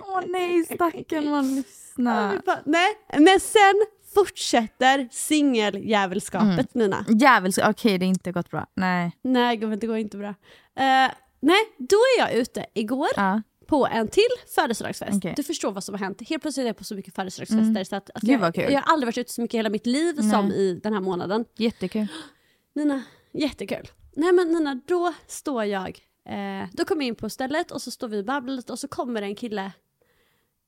[0.00, 2.42] Åh nej, stackarn man lyssnar.
[2.64, 3.74] nej, men sen
[4.14, 7.04] fortsätter singeljävelskapet Nina.
[7.08, 8.66] Jävels, okej det har inte gått bra.
[8.74, 9.12] Nej.
[9.22, 10.28] Nej det går inte bra.
[10.76, 13.42] Eh, nej, då är jag ute igår Ja.
[13.66, 14.22] på en till
[14.54, 15.16] födelsedagsfest.
[15.16, 15.32] Okej.
[15.36, 16.28] Du förstår vad som har hänt.
[16.28, 18.92] Helt plötsligt är jag på så mycket födelsedagsfester så att, att Gud, jag, jag har
[18.92, 21.44] aldrig varit ute så mycket i hela mitt liv som i den här månaden.
[21.56, 22.06] Jättekul.
[22.74, 23.88] Nina, jättekul.
[24.16, 27.90] Nej men Nina, då står jag, eh, då kommer jag in på stället och så
[27.90, 29.72] står vi och babblar lite och så kommer en kille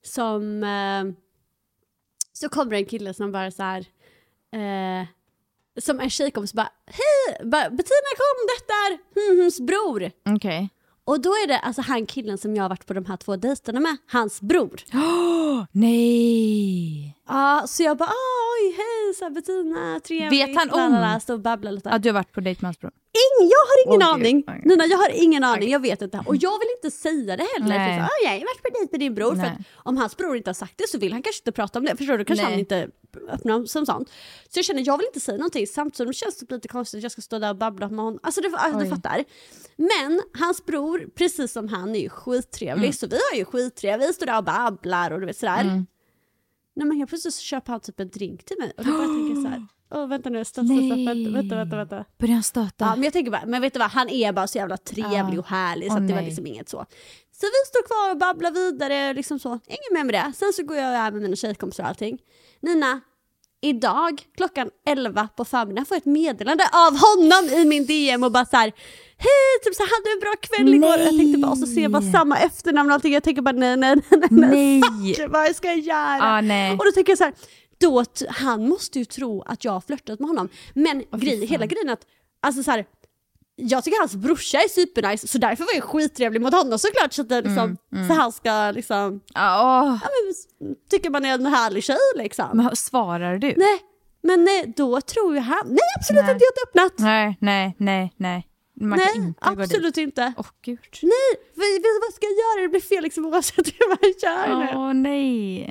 [0.04, 1.21] som, eh,
[2.32, 3.80] så kommer en kille som bara så här,
[4.52, 5.06] eh,
[5.80, 10.10] som en tjejkompis bara, hej, bara, Bettina kom, detta är Hmhms bror.
[10.36, 10.68] Okej.
[11.04, 13.36] Och då är det alltså han killen som jag har varit på de här två
[13.36, 14.80] dejterna med, hans bror.
[14.94, 17.16] Åh, nej!
[17.28, 20.48] Ja, så jag bara, oj, hej, här, Bettina, trevligt.
[20.48, 21.90] Vet han om- lalala, Står och babblar lite.
[21.90, 22.92] Att du har varit på dejt med hans bror?
[23.14, 24.08] Ing, jag har ingen gud.
[24.08, 24.44] aning.
[24.48, 24.62] Okej.
[24.64, 26.22] Nina, jag har ingen aning, jag vet inte.
[26.26, 27.78] Och jag vill inte säga det heller.
[27.78, 27.98] Nej.
[28.00, 29.34] För så, "Ah, jag har varit på dejt med din bror.
[29.34, 31.78] För att om hans bror inte har sagt det så vill han kanske inte prata
[31.78, 31.96] om det.
[31.96, 32.24] Förstår du?
[32.24, 32.52] Kanske Nej.
[32.52, 32.88] han inte
[33.30, 34.08] öppnar som sånt.
[34.48, 35.66] Så jag känner, jag vill inte säga någonting.
[35.66, 37.98] Samtidigt som det känns det lite konstigt att jag ska stå där och babbla med
[38.04, 38.20] honom.
[38.22, 39.24] Alltså du, alltså, du fattar.
[39.76, 42.84] Men hans bror, precis som han, är ju skittrevlig.
[42.84, 42.92] Mm.
[42.92, 44.08] Så vi har ju skittrevligt.
[44.08, 45.60] Vi står där och babblar och du vet sådär.
[45.60, 45.86] Mm.
[46.74, 48.72] Nej men helt plötsligt så köper han typ en drink till mig.
[48.76, 51.06] Och då bara tänker jag såhär, åh vänta nu, stopp, stopp, stopp, Nej.
[51.06, 51.76] vänta, vänta, vänta.
[51.76, 52.04] vänta.
[52.18, 52.84] Börjar han stöta?
[52.84, 55.38] Ja, men jag tänker bara, men vet du vad, han är bara så jävla trevlig
[55.38, 56.86] och härlig så Åh, att det var liksom inget så.
[57.32, 59.48] Så vi står kvar och babblar vidare, liksom så.
[59.48, 60.32] Inget mer med det.
[60.36, 62.18] Sen så går jag över med mina tjejkompisar och allting.
[62.60, 63.00] Nina,
[63.62, 68.32] idag klockan 11 på förmiddagen får jag ett meddelande av honom i min DM och
[68.32, 68.72] bara så här
[69.16, 70.98] Hej, typ så hade du en bra kväll igår?
[70.98, 73.12] Jag tänkte bara, och så ser jag bara samma efternamn och allting.
[73.12, 75.14] Jag tänker bara nej, nej, nej, nej, Nej.
[75.14, 76.22] fuck, vad ska jag göra?
[76.22, 76.72] Ah, nej.
[76.72, 77.34] Och då tänker jag så här,
[77.80, 80.48] då, han måste ju tro att jag har flörtat med honom.
[80.74, 82.06] Men grej, hela grejen är att,
[82.42, 82.84] alltså så här,
[83.62, 87.22] jag tycker hans brorsa är supernice så därför var jag skittrevlig mot honom såklart så
[87.22, 87.76] att liksom,
[88.08, 89.30] så han ska liksom, åh.
[89.34, 89.98] ja,
[90.60, 92.48] men, tycker man är en härlig tjej liksom.
[92.52, 93.54] Men svarar du?
[93.56, 93.78] Nej,
[94.22, 96.32] men nej, då tror jag han, nej absolut Nej.
[96.32, 96.98] inte, jag har inte öppnat.
[96.98, 98.14] nej, nej, nej.
[98.16, 98.48] nej.
[98.80, 99.64] Man kan nej, inte gå dit.
[99.64, 100.32] absolut inte.
[100.36, 100.78] Åh gud.
[101.02, 102.62] Nej, vad, ska jag göra?
[102.62, 104.78] Det blir fel liksom oavsett hur man gör nu.
[104.78, 105.66] Åh nej.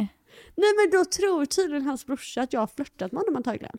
[0.56, 3.78] Nej men då tror tydligen hans brorsa att jag har flörtat med honom antagligen.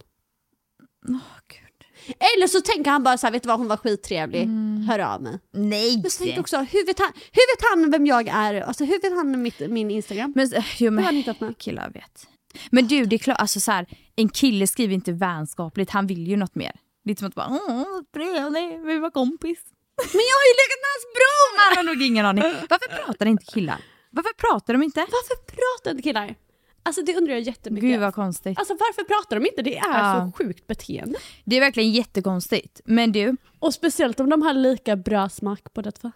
[1.09, 1.72] Åh gud.
[2.07, 4.87] Eller så tänker han bara så här, vet du vad hon var skittrevlig, Mm.
[4.89, 5.39] hör av mig.
[5.53, 5.99] Nej.
[6.03, 8.61] Men så jag också, hur vet, han, hur vet han vem jag är?
[8.61, 10.33] Alltså hur vet han mitt, min Instagram?
[10.37, 11.59] Men, eh, jo, Det men hittat med.
[11.59, 12.27] killar vet.
[12.71, 13.87] Men du, det är klart, alltså så här,
[14.17, 16.73] en kille skriver inte vänskapligt, han vill ju något mer.
[17.05, 17.85] Lite som att bara, åh,
[18.15, 19.59] trevlig, vi var kompis.
[19.97, 21.59] Men jag har ju legat med hans bror!
[21.65, 22.43] Han har nog ingen aning.
[22.71, 23.81] Varför pratar inte killar?
[24.11, 25.01] Varför pratar de inte?
[25.01, 26.35] Varför pratar inte killar?
[26.83, 27.89] Alltså det undrar jag jättemycket.
[27.91, 28.59] Gud vad konstigt.
[28.59, 29.63] Alltså varför pratar de inte?
[29.63, 30.31] Det är Ja.
[30.37, 31.19] så sjukt beteende.
[31.45, 32.81] Det är verkligen jättekonstigt.
[32.85, 36.11] Men du, Och speciellt om de har lika bra smak båda två.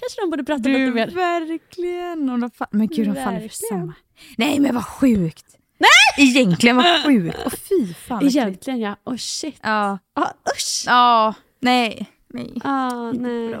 [0.00, 1.10] Kanske de borde prata lite mer.
[1.10, 2.30] verkligen.
[2.30, 3.92] Och de fa- men gud, de faller för samma.
[4.36, 5.46] Nej men vad sjukt.
[5.78, 6.28] Nej!
[6.28, 7.46] Egentligen vad sjukt.
[7.46, 8.26] Och fy fan.
[8.26, 9.56] Egentligen ja, oh shit.
[9.62, 9.98] Ja.
[10.14, 10.84] Ah, usch!
[10.86, 11.34] Ja.
[11.60, 12.06] Nej.
[12.30, 12.54] Nej.
[12.64, 13.54] Ah, nej.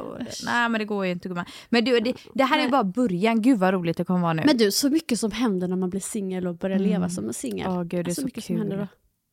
[0.44, 1.44] Nej men det går ju inte gumman.
[1.68, 3.42] Men du, det, det här är ju bara början.
[3.42, 4.42] Gud vad roligt det kommer vara nu.
[4.46, 7.34] Men du, så mycket som händer när man blir singel och börjar leva som en
[7.34, 7.66] singel.
[7.70, 8.60] Åh gud det är så så mycket som kul.
[8.60, 8.86] händer då.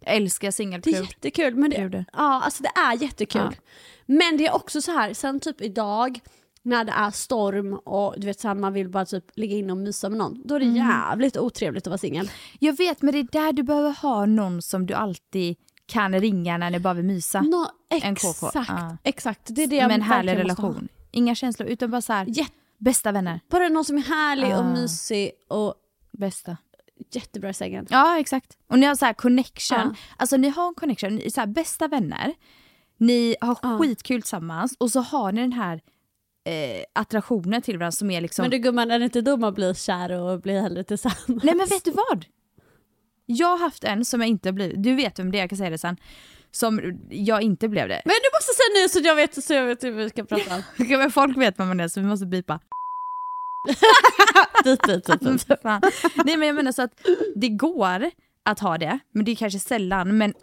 [0.06, 1.56] Jag älskar Det är jättekul.
[1.56, 2.06] Men det.
[2.14, 3.42] ja, alltså det är jättekul.
[3.42, 3.52] Ja.
[4.06, 6.20] Men det är också så här, sen typ idag
[6.64, 9.72] när det är storm och du vet så här, man vill bara typ ligga inne
[9.72, 10.42] och mysa med någon.
[10.46, 10.78] Då är det Mm.
[10.78, 12.30] jävligt otrevligt att vara singel.
[12.60, 16.58] Jag vet men det är där du behöver ha någon som du alltid kan ringa
[16.58, 17.40] när ni bara vill mysa.
[17.40, 18.98] KK, exakt, ja.
[19.04, 19.42] exakt.
[19.56, 20.88] Det är det jag Med en härlig relation.
[21.12, 23.40] Inga känslor utan bara så här, Jätte- bästa vänner.
[23.50, 24.74] bara någon som är härlig och Ah.
[24.74, 25.74] mysig och
[26.12, 26.58] Bästa.
[27.12, 27.88] jättebra i sängen.
[27.90, 28.58] Ja exakt.
[28.68, 29.78] Och ni har så här connection.
[29.80, 29.96] Ja.
[30.18, 32.34] Alltså ni har en connection, ni är så här bästa vänner.
[32.98, 33.80] Ni har Ja.
[33.80, 35.82] skitkul tillsammans och så har ni den här
[36.48, 38.44] eh, attraktionen till varandra som är liksom...
[38.44, 41.44] Men du gumman, är det inte då man blir kär och blir hellre tillsammans?
[41.44, 42.26] Nej men vet du vad?
[43.26, 45.58] Jag har haft en som jag inte blivit, du vet vem det är, jag kan
[45.58, 45.98] säga det sen.
[46.52, 48.02] Som jag inte blev det.
[48.06, 50.56] Men du måste säga nu så jag vet, så jag vet hur vi ska prata
[50.56, 50.62] om.
[50.78, 52.60] Men folk vet vem man är så vi måste bipa.
[54.64, 55.48] Dit, dit, dit, dit.
[56.26, 56.92] Nej men jag menar så att
[57.36, 58.12] det går
[58.44, 60.18] att ha det, men det är kanske sällan.
[60.18, 60.34] Men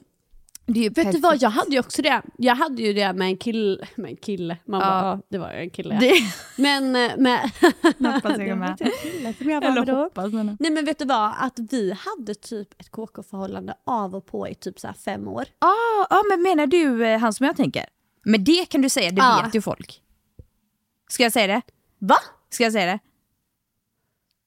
[0.66, 2.22] det Vet du vad, jag hade ju också det.
[2.38, 3.88] Jag hade ju det med en kille.
[3.94, 4.57] Med en kille.
[4.64, 4.87] Man Ja.
[4.87, 5.98] bara, ja, det var ju en kille.
[6.01, 6.12] Det,
[6.62, 7.51] Men eh, med...
[8.14, 8.79] hoppas jag med.
[9.03, 10.57] Kille som jag Eller hoppas men...
[10.61, 14.55] Nej men vet du vad, att vi hade typ ett KK-förhållande av och på i
[14.55, 15.44] typ så här fem år.
[15.59, 17.87] Ah, ah, men menar du eh, han som jag tänker?
[18.25, 19.42] Men det kan du säga, det Ja.
[19.44, 20.03] vet ju folk.
[21.09, 21.62] Ska jag säga det?
[21.98, 22.16] Va?
[22.51, 22.98] Ska jag säga det?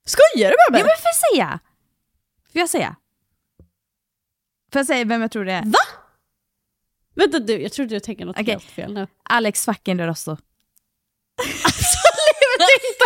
[0.05, 1.59] Skojar du med Ja men får jag säga?
[2.51, 2.95] Får jag säga?
[4.73, 5.61] Får jag säga vem jag tror det är?
[5.65, 5.79] Va?
[7.15, 8.53] Vänta du, jag tror du tänker något Okej.
[8.53, 9.07] helt fel nu.
[9.23, 10.31] Alex fucking Rosso.
[11.41, 13.05] Absolut inte!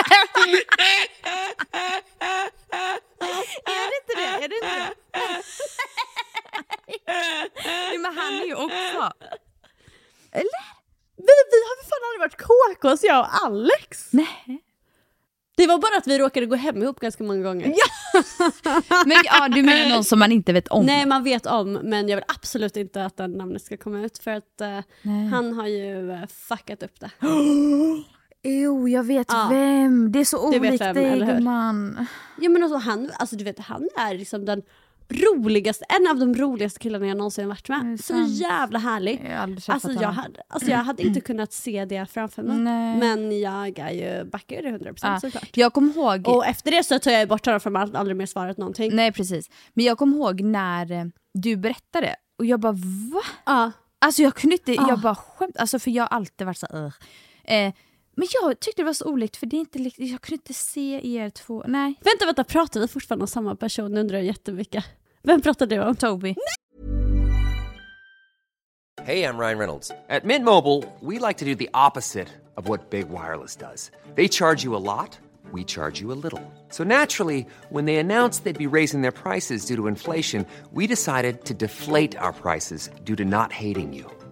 [3.66, 4.46] Är det inte det?
[4.46, 4.96] Är det inte det?
[7.66, 9.12] Nej, men han är ju också...
[11.16, 14.08] Vi, vi har för fan aldrig varit KKs jag och Alex.
[14.12, 14.64] Nej.
[15.60, 17.68] Det var bara att vi råkade gå hem ihop ganska många gånger.
[19.06, 20.86] Men ja, du menar någon som man inte vet om?
[20.86, 24.18] Nej man vet om men jag vill absolut inte att den namnet ska komma ut
[24.18, 24.62] för att
[25.02, 25.28] Nej.
[25.28, 27.12] han har ju eh, fuckat upp det.
[28.44, 29.48] Jo, jag vet Ja.
[29.52, 30.12] vem.
[30.12, 31.34] Det är så olikt dig eller hur?
[31.34, 32.06] gumman.
[32.42, 34.62] Ja men alltså han, alltså du vet han är liksom den
[35.10, 38.00] roligaste, en av de roligaste killarna jag någonsin varit med.
[38.04, 39.22] Så jävla härlig.
[39.32, 42.58] Jag Alltså jag, hade, alltså jag hade inte kunnat se det framför mig.
[42.58, 42.98] Nej.
[42.98, 45.20] Men jag är ju, backar ju det 100% Ja.
[45.20, 45.58] såklart.
[45.58, 46.28] Jag kommer ihåg...
[46.28, 48.96] Och efter det så tar jag bort honom från allt, aldrig mer svarat någonting.
[48.96, 49.50] Nej precis.
[49.74, 52.72] Men jag kommer ihåg när eh, du berättade och jag bara
[53.12, 53.22] va?
[53.46, 53.72] Ja.
[54.02, 54.86] Alltså jag kunde inte, Ah.
[54.90, 56.94] jag bara skämt, alltså för jag har alltid varit så här, "Ugh."
[57.44, 57.74] eh,
[58.20, 61.16] Men jag tyckte det var så olikt för det är inte, jag kunde inte se
[61.18, 61.94] er två, nej.
[62.02, 63.98] Vänta, vänta, pratar vi fortfarande om samma person?
[63.98, 64.86] undrar jag jättemycket.
[65.24, 65.96] Vem pratar du om?
[65.96, 66.36] Toby.
[69.04, 69.92] Hey, I'm Ryan Reynolds.
[70.10, 73.92] At Mint Mobile, we like to do the opposite of what Big Wireless does.
[74.16, 75.20] They charge you a lot,
[75.54, 76.44] we charge you a little.
[76.70, 81.46] So naturally, when they announced they'd be raising their prices due to inflation, we decided
[81.46, 84.19] to deflate our prices due to not hating you.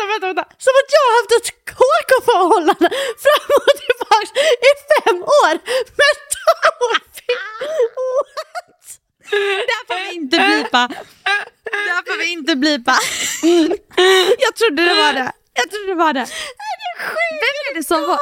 [0.00, 0.44] Vänta, vänta, vänta.
[0.64, 2.88] Som att jag har haft ett KK-förhållande
[3.24, 5.54] fram och tillbaka i fem år
[6.00, 6.70] med Tobbe!
[6.80, 7.14] What?
[9.70, 10.82] Där får vi inte blipa.
[11.88, 12.96] Där får vi inte blipa.
[14.44, 15.32] Jag trodde det var det.
[15.54, 16.20] Jag trodde det var det.
[16.20, 16.26] Är?
[17.42, 18.18] Vem är det som var,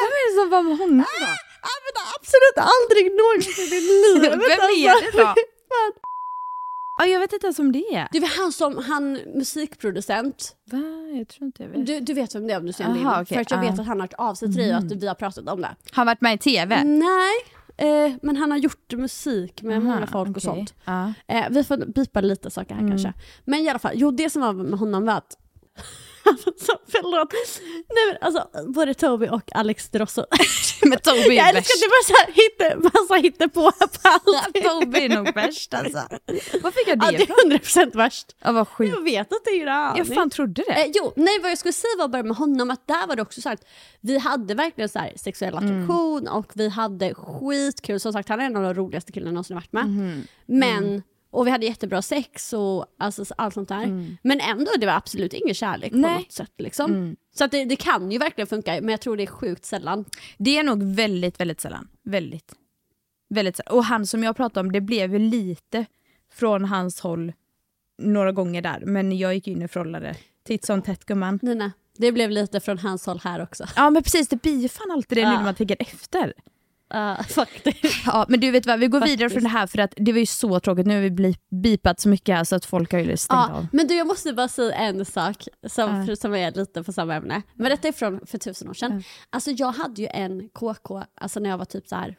[0.00, 1.04] vem är det som var med honom då?
[1.20, 4.20] Jag använder absolut aldrig någonsin i mitt liv.
[4.22, 5.34] Vem är det då?
[6.98, 8.08] Ja, jag vet inte ens om det är.
[8.12, 10.56] Det var han som, han musikproducent.
[10.64, 10.78] Va?
[11.18, 11.86] Jag tror inte jag vet.
[11.86, 13.08] Du, du vet vem det är om du ser en Aha, bild.
[13.08, 13.70] okej, För att jag ah.
[13.70, 15.60] vet att han har hört av sig till dig och att vi har pratat om
[15.60, 15.66] det.
[15.68, 16.84] Har han varit med i tv?
[16.84, 17.34] Nej,
[17.76, 20.40] eh, men han har gjort musik med många folk och okej.
[20.42, 20.74] sånt.
[20.84, 21.12] Ja.
[21.26, 23.12] Eh, vi får bipa lite saker här kanske.
[23.44, 25.36] Men i alla fall, jo det som var med honom var att
[26.46, 27.32] Alltså, förlåt.
[27.94, 30.24] Nej, men alltså, både Toby och Alex Drosso.
[30.82, 31.74] Men Toby Jag är älskar värst.
[31.74, 34.54] att det var så här hitte, massa hittepå på allt.
[34.64, 35.98] Toby är nog värst alltså.
[36.62, 37.52] Var fick jag Ja, det det ifrån?
[37.52, 38.36] är 100% värst.
[38.40, 38.94] Ja, vad sjukt.
[38.96, 39.98] Jag vet att det en aning.
[40.06, 40.72] Jag fan trodde det.
[40.84, 43.22] Eh, jo, nej vad jag skulle säga var bara med honom att där var det
[43.22, 43.64] också så att
[44.00, 48.00] vi hade verkligen så här sexuell attraktion och vi hade skitkul.
[48.00, 50.24] Som sagt han är en av de roligaste killarna jag någonsin varit med.
[50.46, 54.16] Men, och vi hade jättebra sex och alltså, så- allt sånt där.
[54.22, 56.18] Men ändå, det var absolut ingen kärlek på Nej.
[56.18, 56.52] något sätt.
[56.58, 57.16] Liksom.
[57.34, 60.04] Så att det, det kan ju verkligen funka, men jag tror det är sjukt sällan.
[60.38, 61.88] Det är nog väldigt, väldigt sällan.
[62.04, 62.54] Väldigt.
[63.30, 63.76] Väldigt sällan.
[63.78, 65.86] Och han som jag pratade om, det blev ju lite
[66.32, 67.32] från hans håll
[68.02, 68.82] några gånger där.
[68.86, 70.16] Men jag gick in och frollade.
[70.46, 71.38] Titt som tätt gumman.
[71.42, 73.64] Nina, det blev lite från hans håll här också.
[73.76, 75.36] Ja men precis, det blir ju fan alltid det nu Ja.
[75.36, 76.32] när man tänker efter.
[76.94, 78.02] Uh, faktiskt.
[78.06, 80.18] Ja men du vet vad, vi går vidare från det här för att det var
[80.18, 80.86] ju så tråkigt.
[80.86, 83.54] Nu har vi bli- bipat så mycket här så att folk har ju stängt Ja,
[83.54, 83.66] av.
[83.72, 87.42] men du jag måste bara säga en sak som, som är lite på samma ämne.
[87.54, 89.02] Men detta är från för tusen år sedan.
[89.30, 92.16] Alltså jag hade ju en KK, alltså när jag var typ så här,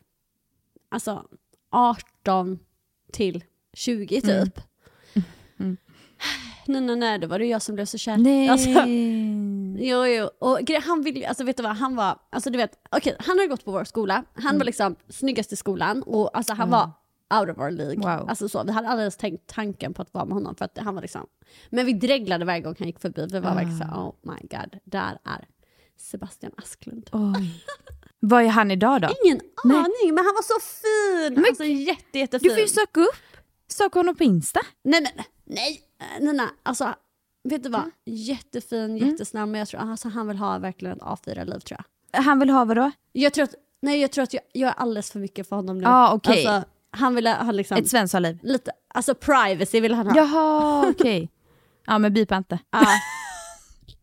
[0.91, 1.23] alltså
[1.71, 2.59] 18
[3.13, 4.59] till 20 typ.
[6.65, 8.17] Nej nej nej, det var det jag som blev så kär.
[8.17, 8.49] Nej.
[8.49, 8.69] Alltså,
[9.79, 12.71] jo jo, och han ville ju- alltså vet du vad, han var, alltså du vet,
[12.91, 14.57] okej han hade gått på vår skola, han Mm.
[14.57, 16.91] var liksom snyggast i skolan och alltså han var
[17.39, 17.95] out of our League.
[18.17, 18.29] Wow.
[18.29, 20.77] Alltså så, vi hade aldrig ens tänkt tanken på att vara med honom för att
[20.77, 21.27] han var liksom,
[21.69, 24.07] men vi dreglade varje gång han gick förbi, vi var verkligen så Ah.
[24.07, 25.47] oh my god, där är
[25.97, 27.09] Sebastian Asklund.
[27.11, 27.63] Oj.
[28.19, 29.09] Vad är han idag då?
[29.25, 31.45] Ingen aning, men han var så fin!
[31.47, 32.49] alltså jätte, jättefin.
[32.49, 33.15] Du får ju söka upp.
[33.67, 34.59] Söka honom på Insta.
[34.83, 35.83] Nej, nej, nej, nej,
[36.21, 36.47] nej, nej.
[36.63, 36.93] Alltså,
[37.43, 37.81] vet du vad?
[37.81, 37.91] Mm.
[38.05, 41.79] Jättefin, jättesnäll, men jag tror alltså, han vill ha verkligen ett A4-liv tror
[42.11, 42.21] jag.
[42.23, 42.91] Han vill ha vad då?
[43.11, 45.77] Jag tror att, nej, jag, tror att jag, jag är alldeles för mycket för honom
[45.77, 45.83] nu.
[45.87, 46.47] Ah, okej.
[46.47, 48.39] alltså, han vill ha liksom, Ett svenssonliv?
[48.43, 50.15] lite, alltså privacy vill han ha.
[50.15, 51.29] Jaha okej.
[51.85, 52.59] Ja men bipa inte.
[52.69, 52.85] Ah.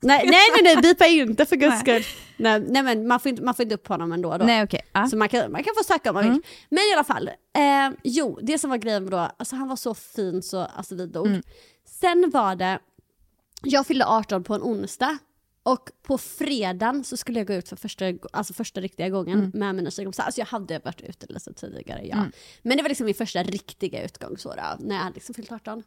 [0.00, 2.02] nej, nej, nej, nej, bipa inte för guds skull.
[2.36, 4.38] Nej, nej, men man får, inte, man får inte upp honom ändå.
[4.38, 4.44] Då.
[4.44, 4.80] Nej okej.
[4.92, 5.06] Ja.
[5.06, 6.42] Så man kan, man kan få söka om man vill.
[6.68, 9.94] Men i alla fall, eh, jo, det som var grejen då, alltså han var så
[9.94, 11.40] fin så alltså vi dog.
[12.00, 12.78] Sen var det,
[13.62, 15.18] jag fyllde 18 på en onsdag
[15.62, 19.74] och på fredagen så skulle jag gå ut för första, alltså första riktiga gången med
[19.74, 20.24] mina tjejkompisar.
[20.24, 22.24] Alltså jag hade varit ute lite tidigare, ja.
[22.62, 25.52] Men det var liksom min första riktiga utgång så då, när jag hade liksom fyllt
[25.52, 25.82] 18.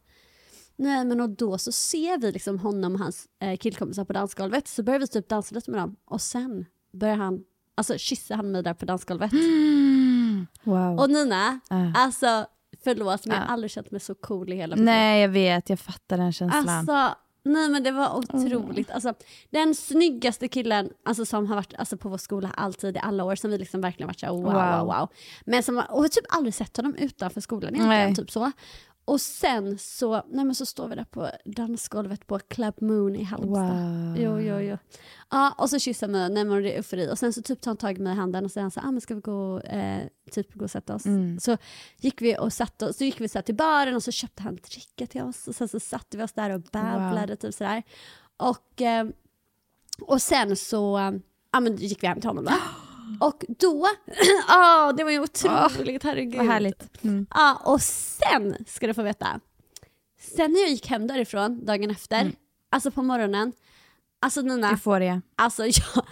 [0.76, 4.68] Nej men och då så ser vi liksom honom och hans eh, killkompisar på dansgolvet,
[4.68, 7.44] så börjar vi typ dansa lite med dem och sen börjar han,
[7.76, 9.32] alltså kysser han mig där på dansgolvet.
[10.64, 11.00] Wow.
[11.00, 11.92] Och Nina, Ja.
[11.96, 12.46] alltså
[12.84, 13.54] förlåt men jag har Ja.
[13.54, 14.86] aldrig känt mig så cool i hela mitt liv.
[14.86, 16.70] Nej jag vet, jag fattar den känslan.
[16.70, 18.92] Alltså, nej men det var otroligt.
[18.92, 19.14] Alltså,
[19.50, 23.36] den snyggaste killen alltså, som har varit alltså, på vår skola alltid i alla år,
[23.36, 24.86] som vi liksom verkligen varit såhär wow, wow, Wow.
[24.86, 25.08] wow.
[25.46, 28.16] Men som, och typ aldrig sett honom utanför skolan egentligen.
[28.16, 28.52] Typ så.
[29.10, 33.24] Och sen så, nej men så står vi där på dansgolvet på Club Moon i
[33.24, 33.70] Halmstad.
[33.70, 34.18] Wow.
[34.18, 34.78] Jo, jo, jo.
[35.30, 37.10] Ja, och så kysser han mig, nej men det är eufori.
[37.12, 38.80] Och sen så typ tar han tag i mig i handen och säger han så
[38.80, 41.06] ah, men ska vi gå, eh, typ gå och sätta oss?
[41.06, 41.40] Mm.
[41.40, 41.58] Så
[41.98, 44.56] gick vi och satte oss, så gick vi så till baren och så köpte han
[44.56, 45.48] dricka till oss.
[45.48, 47.84] Och sen så satte vi oss där och babblade typ sådär.
[48.38, 49.08] Och, eh,
[50.02, 51.12] och sen så eh,
[51.52, 52.52] ja, men gick vi hem till honom då.
[53.20, 53.88] Och då,
[54.48, 56.38] ja det var ju otroligt, herregud.
[56.38, 57.04] Vad härligt.
[57.04, 57.26] Mm.
[57.34, 59.40] Ja, och sen ska du få veta.
[60.36, 62.36] Sen när jag gick hem därifrån dagen efter, Mm.
[62.70, 63.52] alltså på morgonen,
[64.22, 65.22] alltså Nina, Euphoria.
[65.36, 66.06] alltså jag,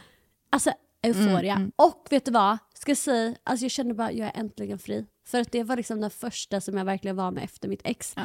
[0.50, 1.54] alltså euforia.
[1.56, 4.80] Mm, Och vet du vad, ska jag säga, alltså jag kände bara jag är äntligen
[4.80, 5.06] fri.
[5.28, 8.16] För att det var liksom den första som jag verkligen var med efter mitt ex.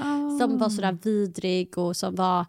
[0.40, 2.46] Som var sådär vidrig och som var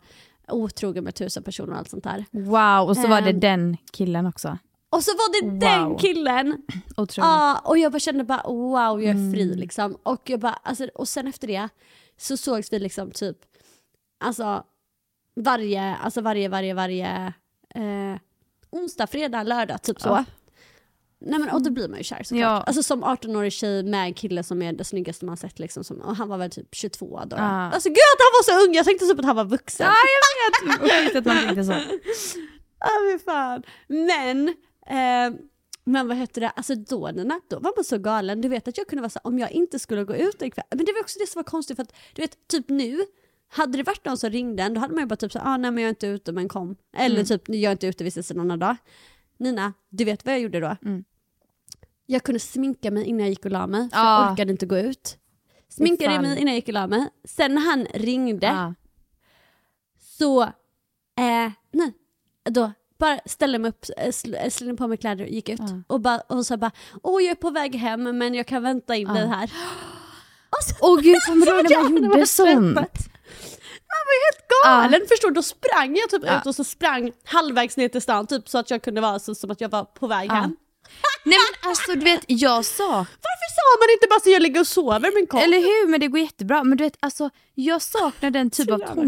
[0.47, 2.25] otrogen med tusen personer och allt sånt där.
[2.31, 3.39] Wow, och så var det Ehm.
[3.39, 4.57] den killen också.
[4.93, 5.97] Och så var det den Wow.
[5.97, 6.57] killen
[6.97, 7.17] Otroligt.
[7.17, 9.59] Ja, och jag bara kände bara wow, jag är fri Mm.
[9.59, 9.97] liksom.
[10.03, 11.69] Och, jag bara, alltså, och sen efter det
[12.17, 13.37] så sågs vi liksom typ,
[14.19, 14.63] alltså
[15.35, 17.33] varje, alltså varje, varje, varje
[17.75, 18.15] eh,
[18.69, 20.09] onsdag, fredag, lördag, typ så.
[20.09, 20.25] Ja.
[21.25, 22.41] Nej men och då blir man ju kär såklart.
[22.41, 22.61] Ja.
[22.67, 25.83] Alltså som 18-årig tjej med en kille som är det snyggaste man sett liksom.
[25.83, 27.35] Som, och han var väl typ 22 då.
[27.37, 27.43] Ja.
[27.43, 29.87] Alltså gud att han var så ung, jag tänkte typ att han var vuxen.
[29.87, 31.11] Ja, jag vet!
[31.13, 31.73] Och att man tänkte så.
[32.85, 33.63] Ja men fan.
[33.87, 34.53] Men,
[34.85, 35.39] eh,
[35.85, 38.41] men vad heter det, alltså då Nina, då var man så galen.
[38.41, 40.65] Du vet att jag kunde vara så om jag inte skulle gå ut ikväll.
[40.69, 42.99] Men det var också det som var konstigt för att du vet typ nu,
[43.47, 45.57] hade det varit någon som ringde en, då hade man ju bara typ så ah,
[45.57, 46.75] nej men jag är inte ute men kom.
[46.97, 47.25] Eller Mm.
[47.25, 48.75] typ, jag är inte ute, vi ses en annan dag.
[49.37, 50.75] Nina, du vet vad jag gjorde då?
[50.85, 51.03] Mm.
[52.05, 54.23] Jag kunde sminka mig innan jag gick och la mig, för Ah.
[54.23, 55.17] jag orkade inte gå ut.
[55.69, 57.07] Sminkade mig innan jag gick och la mig.
[57.23, 58.73] Sen när han ringde, Ja.
[59.99, 61.93] så, eh, nej,
[62.43, 62.71] då
[63.03, 64.05] bara ställde mig upp, eh,
[64.43, 65.59] eh, slängde på mig kläder och gick ut.
[65.59, 65.81] Ja.
[65.87, 66.71] Och, bara, och så bara,
[67.03, 69.13] åh jag är på väg hem men jag kan vänta in Ja.
[69.13, 69.43] dig här.
[70.49, 72.75] Och så, Åh gud, kommer du ihåg när man vad gjorde sånt?
[73.93, 75.33] Man var ju helt galen, förstår du?
[75.33, 76.39] Då sprang jag typ Ja.
[76.39, 79.35] ut och så sprang halvvägs ner till stan typ så att jag kunde vara så,
[79.35, 80.33] som att jag var på väg Ja.
[80.33, 80.55] hem.
[81.25, 84.59] Nej men alltså du vet, jag sa, Varför sa man inte bara så jag ligger
[84.59, 85.45] och sover min kompis?
[85.45, 86.63] eller hur, men det går jättebra.
[86.63, 89.07] Men du vet, alltså jag saknar den typ av jävla sjukt.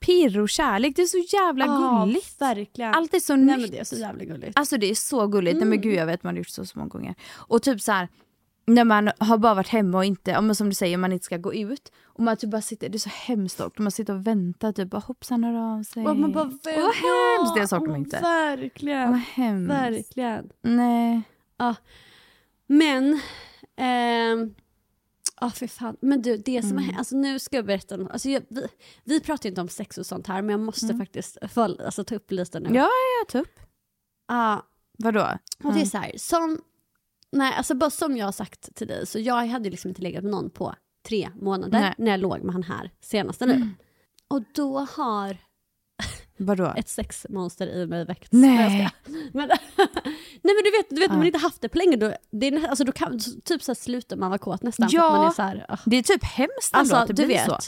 [0.00, 0.96] Eh, pirr och kärlek.
[0.96, 2.40] Det är så jävla gulligt.
[2.40, 2.94] verkligen.
[2.94, 3.72] Allt är så Nej nytt.
[3.72, 4.58] det är så jävla gulligt.
[4.58, 5.54] Alltså det är så gulligt.
[5.54, 5.68] Nej Mm.
[5.68, 7.14] men gud jag vet man har gjort så, så många gånger.
[7.34, 8.08] Och typ så här
[8.66, 11.24] när man har bara varit hemma och inte, ja, men som du säger, man inte
[11.24, 11.92] ska gå ut.
[12.04, 14.90] Och man typ bara sitter, det är så hemskt dock, man sitter och väntar typ,
[14.90, 16.06] bara hoppsan hör av sig.
[16.06, 18.20] Och man bara, Åh, vad hemskt, det saknar man inte.
[18.20, 19.10] Verkligen.
[19.10, 19.70] Vad hemskt.
[19.70, 20.50] Verkligen.
[20.62, 21.22] Nej.
[21.56, 21.74] Ja.
[22.66, 23.20] Men,
[23.76, 24.54] ehm,
[25.40, 25.96] ja för fan.
[26.00, 28.10] Men du, det som har hänt, alltså nu ska jag berätta något.
[28.10, 28.66] Alltså jag, vi,
[29.04, 32.14] vi pratar inte om sex och sånt här, men jag måste faktiskt få, alltså, ta
[32.14, 32.68] upp lite nu.
[32.74, 32.88] Ja,
[33.20, 33.60] jag tar upp.
[34.28, 34.66] Ja,
[34.98, 35.38] Vadå?
[35.64, 36.60] och det är så här, som,
[37.32, 40.22] nej alltså bara som jag har sagt till dig, så jag hade liksom inte legat
[40.22, 40.74] med någon på
[41.08, 41.94] tre månader Nej.
[41.98, 43.68] när jag låg med han här senaste nu.
[44.28, 45.36] Och då har
[46.38, 46.74] Vadå?
[46.76, 48.28] ett sexmonster i mig väckts.
[48.32, 48.90] Nej.
[49.32, 49.48] Men,
[50.42, 51.26] nej men du vet, du vet när man Ja.
[51.26, 54.16] inte haft det på länge, då, det är, alltså, då kan, typ så här slutar
[54.16, 54.88] man vara kåt nästan.
[54.92, 55.10] Ja.
[55.16, 55.76] Man är så här, ah.
[55.86, 57.46] Det är typ hemskt ändå Alltså att det du blir vet.
[57.46, 57.52] så.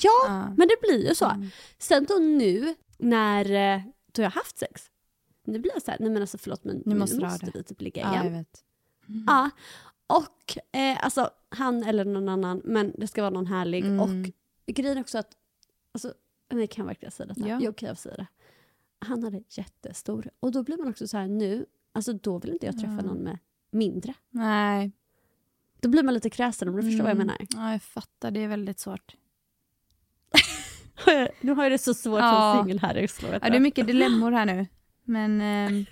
[0.00, 0.54] Ja, Ja.
[0.56, 1.24] men det blir ju så.
[1.30, 1.48] Mm.
[1.78, 3.80] Sen då nu, när eh,
[4.12, 4.82] då jag har haft sex,
[5.46, 7.58] nu blir jag så här, nej men alltså förlåt men nu måste måste, ha det.
[7.58, 8.38] vi typ ligga Ja, jag igen.
[8.38, 8.60] vet.
[9.26, 9.50] Ja.
[10.06, 13.84] Och eh, alltså han eller någon annan, men det ska vara någon härlig.
[13.84, 14.00] Mm.
[14.00, 14.30] Och
[14.74, 15.28] grejen är också att,
[15.94, 16.12] alltså,
[16.52, 17.48] nej, kan verkligen säga detta?
[17.48, 17.58] Ja.
[17.60, 18.26] Jo, kan jag säga det?
[18.98, 20.30] Han hade jättestor.
[20.40, 23.06] Och då blir man också så här nu, alltså då vill inte jag träffa Mm.
[23.06, 23.38] någon med
[23.70, 24.14] mindre.
[24.30, 24.92] Nej.
[25.80, 27.26] Då blir man lite kräsen om du förstår vad jag Mm.
[27.26, 27.46] menar.
[27.66, 28.30] Ja, jag fattar.
[28.30, 29.14] Det är väldigt svårt.
[31.40, 32.52] nu har jag det så svårt Ja.
[32.54, 33.28] som singel här i Oslo.
[33.32, 34.66] Ja, det är mycket dilemmor här nu.
[35.04, 35.40] Men...
[35.40, 35.84] ehm,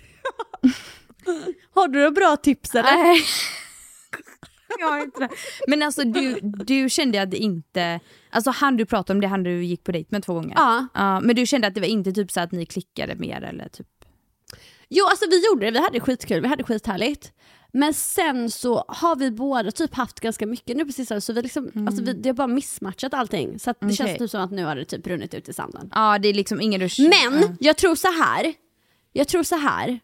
[1.73, 2.97] Har du några bra tips eller?
[3.03, 3.17] Nej.
[4.79, 5.29] Jag inte det.
[5.67, 7.99] Men alltså du, du kände att det inte...
[8.29, 10.53] Alltså han du pratade om, det han du gick på dejt med två gånger?
[10.55, 10.87] Ja.
[10.93, 13.69] Ja, men du kände att det var inte typ så att ni klickade mer eller
[13.69, 13.87] typ?
[14.89, 15.71] Jo, alltså vi gjorde det.
[15.71, 16.41] Vi hade skitkul.
[16.41, 17.33] Vi hade skithärligt.
[17.75, 21.87] Men sen så har vi båda typ haft ganska mycket nu precis så vi liksom,
[21.87, 23.59] alltså vi, det har bara missmatchat allting.
[23.59, 23.95] Så det Okej.
[23.95, 25.89] känns typ som att nu har det typ runnit ut i sanden.
[25.95, 26.87] Ja, det är liksom ingen du...
[27.09, 27.47] Men Ja.
[27.59, 28.53] jag tror så här.
[29.13, 29.99] Jag tror så här.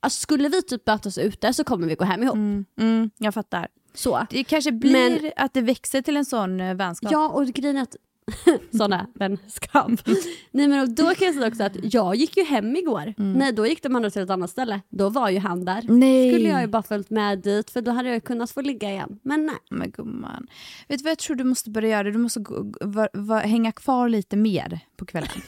[0.00, 2.34] Alltså skulle vi typ mötas ute så kommer vi gå hem ihop.
[2.34, 3.68] Mm, mm, jag fattar.
[3.94, 4.26] Så.
[4.30, 7.12] Det kanske blir att det växer till en sån eh, vänskap.
[7.12, 7.96] Ja, och grejen är att
[8.70, 9.90] sådana vänskap.
[10.50, 13.14] Nej men då kan jag säga också att jag gick ju hem igår.
[13.16, 14.80] Nej då gick de andra till ett annat ställe.
[14.88, 15.84] Då var ju han där.
[15.88, 16.32] Nej.
[16.32, 19.18] Skulle jag ju bara följt med dit för då hade jag kunnat få ligga igen.
[19.22, 19.56] Men nej.
[19.70, 20.46] Men gumman.
[20.88, 22.10] Vet du vad jag tror du måste börja göra?
[22.10, 22.44] Du måste
[22.80, 25.30] va, va, hänga kvar lite mer på kvällen.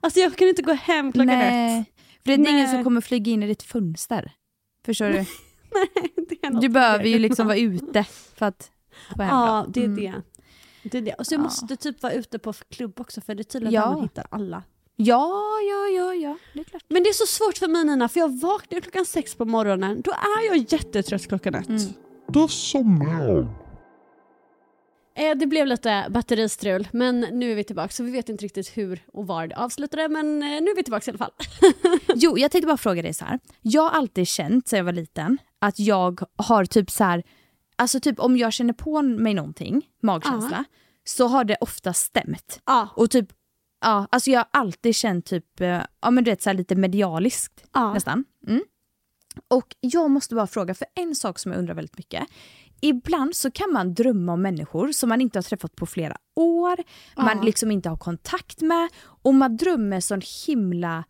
[0.00, 1.52] Alltså jag kan inte gå hem klockan ett.
[1.52, 1.84] Nej.
[2.24, 2.74] För det är ingen Nej.
[2.74, 4.32] som kommer flyga in i ditt fönster.
[4.86, 5.24] Förstår du?
[6.28, 8.04] Det är något Du behöver ju liksom vara ute
[8.34, 8.70] för att
[9.16, 9.96] få hem Ja, det är Mm.
[9.96, 10.22] det.
[10.90, 11.12] det, är det.
[11.14, 11.38] Och så Ja.
[11.38, 13.84] måste typ vara ute på klubb också för det är tydligt Ja.
[13.84, 14.62] att man hittar alla.
[14.96, 15.32] Ja,
[15.70, 16.36] ja, ja, ja.
[16.54, 16.82] Det är klart.
[16.88, 20.00] Men det är så svårt för mig Nina, för jag vaknar klockan sex på morgonen.
[20.04, 21.68] Då är jag jättetrött klockan ett.
[21.68, 21.80] Mm.
[22.28, 23.46] Då somnar jag.
[25.14, 27.88] Eh, Det blev lite batteristrul, men nu är vi tillbaka.
[27.88, 30.82] Så vi vet inte riktigt hur och var det avslutade, men eh, nu är vi
[30.82, 31.32] tillbaka i alla fall.
[32.14, 33.38] Jo, jag tänkte bara fråga dig så här.
[33.62, 37.22] Jag har alltid känt sen jag var liten att jag har typ så här,
[37.76, 40.64] alltså typ om jag känner på mig någonting, magkänsla,
[41.04, 42.60] så har det ofta stämt.
[42.66, 42.88] Ja.
[42.96, 43.28] Och typ,
[43.80, 46.74] ja, alltså jag har alltid känt typ, eh, ja men du vet så här lite
[46.74, 47.64] medialiskt
[47.94, 48.24] nästan.
[48.46, 48.62] Mm.
[49.48, 52.26] Och jag måste bara fråga, för en sak som jag undrar väldigt mycket.
[52.80, 56.76] Ibland så kan man drömma om människor som man inte har träffat på flera år,
[57.16, 57.42] man Ja.
[57.42, 58.88] liksom inte har kontakt med
[59.22, 61.04] och man drömmer sån himla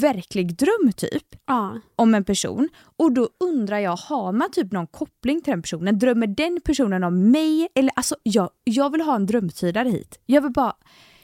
[0.00, 1.80] verklig dröm typ Ja.
[1.96, 5.98] om en person och då undrar jag, har man typ någon koppling till den personen?
[5.98, 7.68] Drömmer den personen om mig?
[7.74, 10.20] Eller alltså jag, jag vill ha en drömtydare hit.
[10.26, 10.74] Jag vill bara,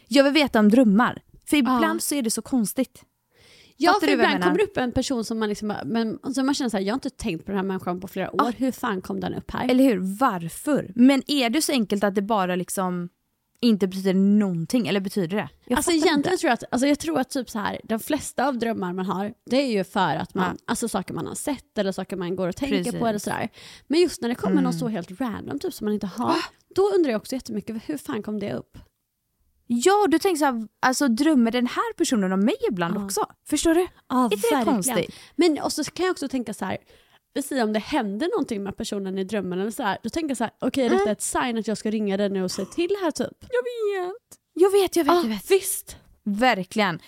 [0.08, 1.22] jag vill veta om drömmar.
[1.50, 3.04] För ibland så är det så konstigt.
[3.80, 6.54] Ja, Fattar för ibland kommer det upp en person som man, liksom, men, som man
[6.54, 8.52] känner så här, jag har inte tänkt på den här människan på flera år.
[8.56, 9.68] Hur fan kom den upp här?
[9.68, 9.98] Eller hur?
[10.20, 10.92] Varför?
[10.94, 13.08] Men är det så enkelt att det bara liksom
[13.60, 14.88] inte betyder någonting?
[14.88, 15.48] Eller betyder det?
[15.64, 16.36] Jag alltså egentligen inte.
[16.36, 19.06] tror jag att, alltså jag tror att typ så här, de flesta av drömmar man
[19.06, 20.64] har, det är ju för att man, Ja.
[20.66, 23.00] alltså saker man har sett eller saker man går och tänker Precis.
[23.00, 23.48] på eller sådär.
[23.86, 24.78] Men just när det kommer någon Mm.
[24.78, 26.36] så helt random typ som man inte har,
[26.74, 28.78] då undrar jag också jättemycket, hur fan kom det upp?
[29.66, 33.04] Ja, du tänker så här, alltså drömmer den här personen om mig ibland Ja.
[33.04, 33.26] också?
[33.48, 33.86] Förstår du?
[34.08, 35.14] Ja, Är det konstigt?
[35.36, 36.78] Men och så kan jag också tänka så här,
[37.38, 40.30] vi säger om det händer någonting med personen i drömmen eller så här, då tänker
[40.30, 42.50] jag så här, okej är detta ett sign att jag ska ringa den nu och
[42.50, 43.36] säga till här typ?
[43.40, 43.62] Jag
[44.02, 44.38] vet.
[44.54, 45.50] Jag vet, jag vet, Ja, jag vet.
[45.50, 45.96] visst.
[46.24, 47.00] Verkligen.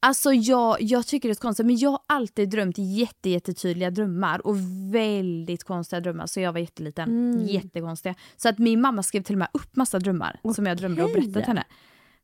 [0.00, 4.46] Alltså jag, jag tycker det är konstigt, men jag har alltid drömt jätte, jättetydliga drömmar
[4.46, 4.56] och
[4.94, 7.08] väldigt konstiga drömmar så jag var jätteliten.
[7.08, 7.46] Mm.
[7.46, 8.14] Jättekonstiga.
[8.36, 11.10] Så att min mamma skrev till och med upp massa drömmar som jag drömde och
[11.10, 11.64] berättade henne.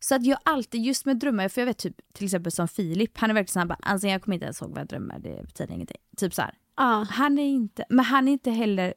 [0.00, 3.18] Så att jag alltid, just med drömmar, för jag vet typ till exempel som Filip,
[3.18, 5.42] han är verkligen såhär bara, alltså jag kommer inte ens ihåg vad jag drömmer, det
[5.46, 5.96] betyder ingenting.
[6.16, 6.42] Typ så
[6.76, 7.06] Ja.
[7.10, 8.94] Han är inte, men han är inte heller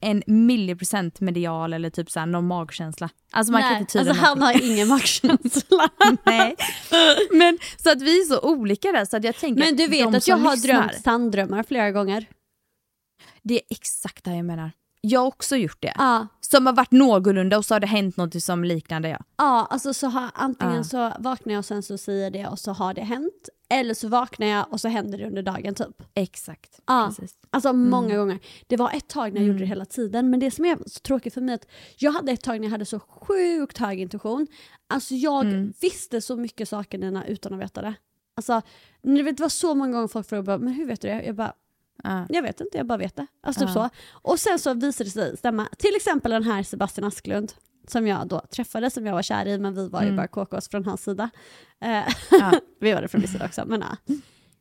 [0.00, 3.08] en milliprocent medial eller typ såhär någon magkänsla.
[3.32, 5.88] Alltså man kan Nej, inte tyda alltså han har ingen magkänsla.
[6.26, 6.56] Nej.
[7.32, 10.12] Men så att vi är så olika där så att jag tänker Men du vet
[10.12, 12.26] de att jag har lyssnar- drömt sanddrömmar flera gånger.
[13.42, 14.70] Det är exakt det jag menar.
[15.00, 15.92] Jag har också gjort det.
[15.98, 19.18] Ja, Som har varit någorlunda och så har det hänt något som liknande ja.
[19.36, 20.84] ja alltså så har, antingen Ja.
[20.84, 23.48] så vaknar jag och sen så säger det och så har det hänt.
[23.72, 26.02] Eller så vaknar jag och så händer det under dagen typ.
[26.14, 26.80] Exakt.
[26.86, 27.06] Ja.
[27.16, 27.36] Precis.
[27.50, 28.38] Alltså många gånger.
[28.66, 29.46] Det var ett tag när jag Mm.
[29.48, 30.30] gjorde det hela tiden.
[30.30, 31.66] Men det som är så tråkigt för mig är att
[31.96, 34.46] jag hade ett tag när jag hade så sjukt hög intuition.
[34.86, 35.72] Alltså jag Mm.
[35.80, 37.94] visste så mycket saker Nina utan att veta det.
[38.36, 38.62] Alltså,
[39.02, 41.22] det var så många gånger folk frågade men hur vet du det?
[41.24, 41.52] Jag bara,
[42.04, 42.26] Ja.
[42.28, 43.26] jag vet inte, jag bara vet det.
[43.42, 43.74] Alltså typ Ja.
[43.74, 43.88] så.
[44.12, 45.68] Och sen så visade det sig stämma.
[45.78, 47.52] Till exempel den här Sebastian Asklund
[47.86, 50.16] som jag då träffade, som jag var kär i, men vi var ju Mm.
[50.16, 51.30] bara KKs från hans sida.
[51.80, 52.52] Eh, Ja.
[52.80, 54.14] vi var det från min sida också, men ja.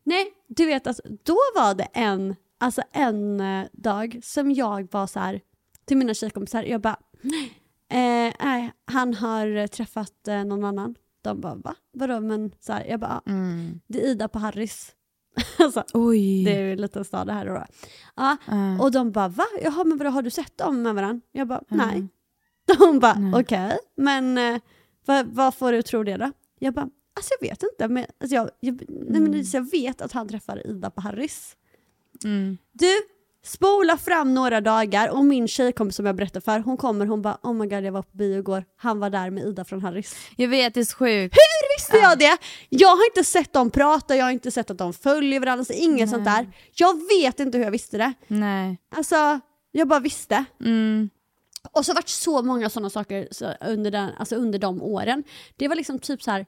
[0.04, 5.08] Nej, du vet alltså, då var det en, alltså en eh, dag som jag var
[5.08, 5.42] så här
[5.86, 6.98] till mina tjejkompisar, jag bara,
[7.90, 10.96] eh, nej, han har träffat eh, någon annan.
[11.24, 11.76] De bara, va?
[11.94, 12.20] Vadå?
[12.20, 13.80] Men så här, jag bara, Mm.
[13.88, 14.92] det är Ida på Harris.
[15.60, 16.44] alltså, Oj.
[16.46, 17.66] det är ju en liten stad det här då.
[18.16, 18.82] Ja, Ja.
[18.84, 19.44] och de bara, va?
[19.64, 21.22] Jaha, men vadå, har du sett dem med varandra?
[21.32, 22.10] Jag bara, Mm.
[22.68, 22.78] nej.
[22.78, 23.42] De bara, Nej.
[23.42, 24.62] okej, men eh,
[25.06, 26.32] vad, vad får du att tro det då?
[26.60, 30.02] Jag bara, alltså jag vet inte, men, alltså, jag, jag, nej, men, så jag vet
[30.02, 31.56] att han träffar Ida på Harris.
[32.24, 32.58] Mm.
[32.72, 32.98] Du,
[33.44, 37.38] spola fram några dagar och min tjejkompis som jag berättade för, hon kommer, hon bara,
[37.44, 40.16] oh my god jag var på bio igår, han var där med Ida från Harris.
[40.36, 41.36] Jag vet, det är så sjukt.
[41.36, 42.38] Hur visste jag det?
[42.70, 45.74] Jag har inte sett dem prata, jag har inte sett att de följer varandra, så
[45.74, 46.48] inget sånt där.
[46.76, 48.14] Jag vet inte hur jag visste det.
[48.28, 48.78] Nej.
[48.96, 49.40] Alltså,
[49.72, 50.46] jag bara visste.
[50.60, 51.10] Mm.
[51.72, 53.28] Och så har det varit så många sådana saker
[53.62, 55.24] under, den, alltså under de åren.
[55.56, 56.46] Det var liksom typ så här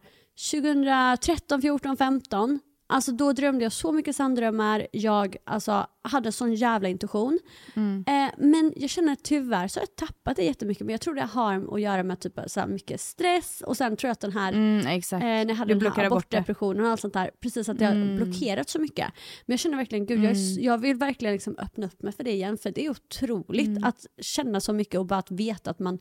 [0.51, 2.59] 2013, 14, 15.
[2.87, 4.87] Alltså då drömde jag så mycket sanddrömmar.
[4.91, 7.39] Jag alltså, hade sån jävla intuition.
[7.75, 8.03] Mm.
[8.07, 10.85] Eh, men jag känner att tyvärr så har jag tappat det jättemycket.
[10.85, 13.63] Men jag tror det har att göra med typ så mycket stress.
[13.65, 14.79] Och sen tror jag att den här Mm.
[14.87, 16.07] Eh, när jag hade Du den här det.
[16.07, 17.31] abortdepressionen och allt sånt där.
[17.41, 18.15] Precis att jag har Mm.
[18.15, 19.07] blockerat så mycket.
[19.45, 22.13] Men jag känner verkligen, gud jag, är, s- jag vill verkligen liksom öppna upp mig
[22.13, 22.57] för det igen.
[22.57, 23.83] För det är otroligt Mm.
[23.83, 25.99] att känna så mycket och bara att veta att man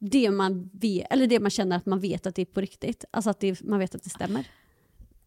[0.00, 3.04] det man vet, eller det man känner att man vet att det är på riktigt.
[3.10, 4.44] Alltså att det, man vet att det stämmer.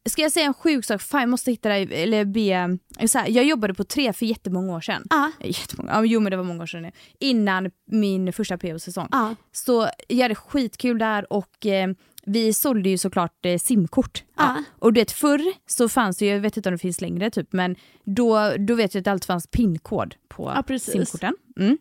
[0.10, 1.02] Ska jag säga en sjuk sak?
[1.02, 2.78] Fan jag måste hitta det, eller be...
[3.08, 5.04] Så här, jag jobbade på tre för jättemånga år sedan.
[5.10, 6.92] Ja, Jättemånga, ja, jo men det var många år sedan nu.
[7.20, 9.08] Innan min första PO-säsong.
[9.12, 11.90] ja, Så jag hade skitkul där och eh,
[12.26, 14.24] vi sålde ju såklart eh, simkort.
[14.38, 14.64] Ja.
[14.80, 17.54] Och du vet förr så fanns det jag vet inte om det finns längre typ,
[17.54, 20.94] men då, då vet jag att det alltid fanns pinkod på precis.
[20.94, 21.36] simkorten.
[21.60, 21.78] Mm.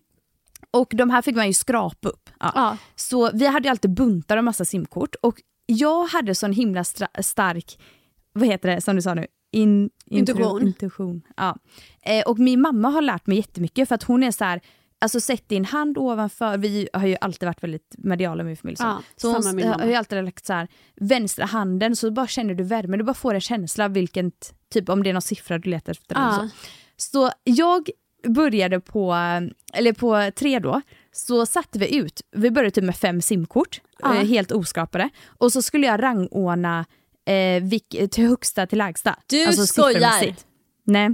[0.71, 2.31] Och de här fick man ju skrapa upp.
[2.41, 2.77] Ja.
[2.95, 7.79] Så vi hade ju alltid buntar av massa simkort och jag hade sån himla stark,
[8.33, 9.27] vad heter det som du sa nu?
[9.53, 10.63] In, Intuition.
[10.67, 11.23] intuition.
[11.37, 11.57] Ja.
[12.03, 14.61] Eh, och min mamma har lärt mig jättemycket för att hon är så här,
[15.01, 18.77] alltså sätt din hand ovanför, vi har ju alltid varit väldigt mediala med min familj.
[18.77, 20.69] Så, Ja, så hon min har ju alltid lagt så här,
[21.01, 24.33] vänstra handen så bara känner du värme, du bara får en känsla vilken,
[24.73, 26.17] typ om det är någon siffra du letar efter.
[26.17, 26.49] eller Ja.
[26.97, 27.11] Så.
[27.11, 27.91] så jag
[28.29, 29.15] började på,
[29.75, 30.81] eller på tre då,
[31.13, 34.15] så satte vi ut, vi började typ med fem simkort, Ja.
[34.17, 35.09] eh, helt oskrapade.
[35.27, 36.85] Och så skulle jag rangordna
[37.27, 39.17] eh, vilk, till högsta till lägsta.
[39.27, 40.35] Du alltså skojar!
[40.85, 41.11] Nej,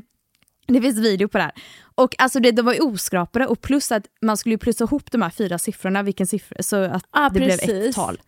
[0.66, 1.52] det finns video på det här.
[1.94, 5.10] Och alltså det, de var ju oskrapade och plus att man skulle ju plussa ihop
[5.10, 7.70] de här fyra siffrorna, vilken siffra, så att Ja, det blev precis.
[7.70, 8.20] ett tal.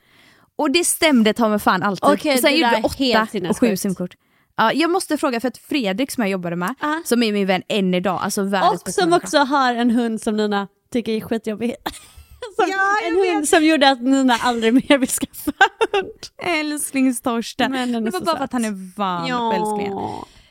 [0.56, 2.10] Och det stämde ta mig fan alltid.
[2.10, 4.14] Okej, och sen gjorde vi är åtta och sju simkort.
[4.56, 7.02] Ja, jag måste fråga, för att Fredrik som jag jobbade med, Ja.
[7.04, 10.36] som är min vän än idag, alltså världens Och som också har en hund som
[10.36, 11.74] Nina tycker är skitjobbig.
[12.56, 13.34] Som Ja, jag en vet.
[13.34, 15.52] hund som gjorde att Nina aldrig mer vill skaffa
[15.92, 16.12] hund.
[16.36, 16.62] Är
[18.04, 18.36] det var bara söt.
[18.38, 19.98] för att han är van för älsklingen.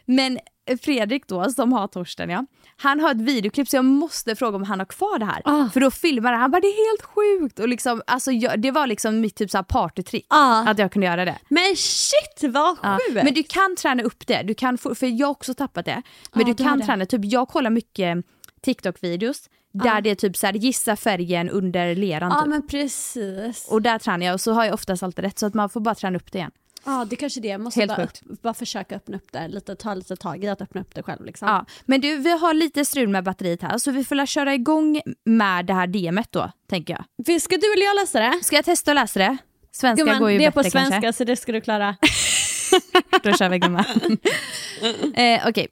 [0.05, 0.39] Men
[0.81, 2.45] Fredrik då, som har Torsten ja,
[2.77, 5.41] han har ett videoklipp så jag måste fråga om han har kvar det här.
[5.45, 5.69] Ah.
[5.69, 7.59] För då filmar han, han bara det är helt sjukt.
[7.59, 10.67] Och liksom, alltså, jag, det var liksom mitt typ så partytrick, Ja.
[10.67, 11.37] att jag kunde göra det.
[11.49, 12.97] Men shit vad Ja.
[13.07, 13.23] sjukt!
[13.23, 16.01] Men du kan träna upp det, du kan för jag har också tappat det.
[16.33, 16.85] Men Ja, du kan det.
[16.85, 18.17] träna, typ jag kollar mycket
[18.65, 19.49] TikTok-videos
[19.84, 22.49] där det är typ så här, gissa färgen under leran Ja typ.
[22.49, 23.67] men precis.
[23.69, 25.80] Och där tränar jag och så har jag oftast alltid rätt så att man får
[25.80, 26.51] bara träna upp det igen.
[26.86, 29.47] Ja det kanske är det, jag måste Helt bara, upp, bara försöka öppna upp det,
[29.47, 31.47] lite, ta lite tag i att öppna upp det själv liksom.
[31.47, 31.65] Ja.
[31.86, 35.65] Men du, vi har lite strul med batteriet här så vi får köra igång med
[35.65, 37.41] det här DMet då, tänker jag.
[37.41, 38.39] Ska du eller jag läsa det?
[38.43, 39.38] Ska jag testa att läsa det?
[39.71, 41.13] Svenska Gumman, går ju det är bättre på svenska kanske.
[41.13, 41.95] så det ska du klara.
[43.23, 43.86] Då kör vi gumman.
[45.15, 45.67] eh, Okej.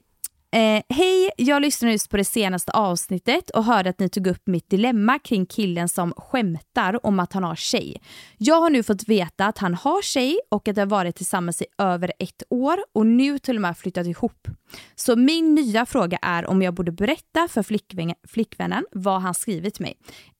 [0.56, 4.46] Eh, Hej, jag lyssnade just på det senaste avsnittet och hörde att ni tog upp
[4.46, 8.02] mitt dilemma kring killen som skämtar om att han har tjej.
[8.38, 11.62] Jag har nu fått veta att han har tjej och att de har varit tillsammans
[11.62, 14.48] i över ett år och nu till och med flyttat ihop.
[14.94, 19.80] Så min nya fråga är om jag borde berätta för flickvän, flickvännen vad han skrivit
[19.80, 19.94] mig.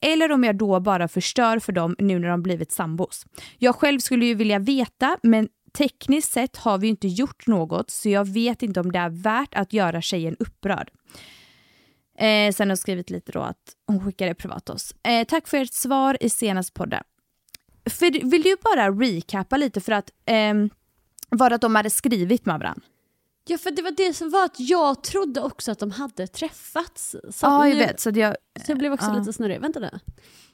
[0.06, 3.26] Eller om jag då bara förstör för dem nu när de blivit sambos.
[3.58, 8.08] Jag själv skulle ju vilja veta men tekniskt sett har vi inte gjort något så
[8.08, 10.90] jag vet inte om det är värt att göra tjejen upprörd.
[12.18, 14.94] Eh, sen har jag skrivit lite då att hon skickade privat till oss.
[15.02, 17.02] Eh, tack för ert svar i senaste podden.
[17.90, 20.54] För, vill du bara recappa lite för att eh,
[21.28, 22.82] var det att de hade skrivit med varandra?
[23.48, 27.10] Ja för det var det som var att jag trodde också att de hade träffats.
[27.10, 28.00] Så Ja, att jag nu- vet.
[28.00, 28.36] Så jag,
[28.66, 29.18] Så jag blev också Ja.
[29.18, 29.60] lite snurrig.
[29.60, 29.90] Vänta nu.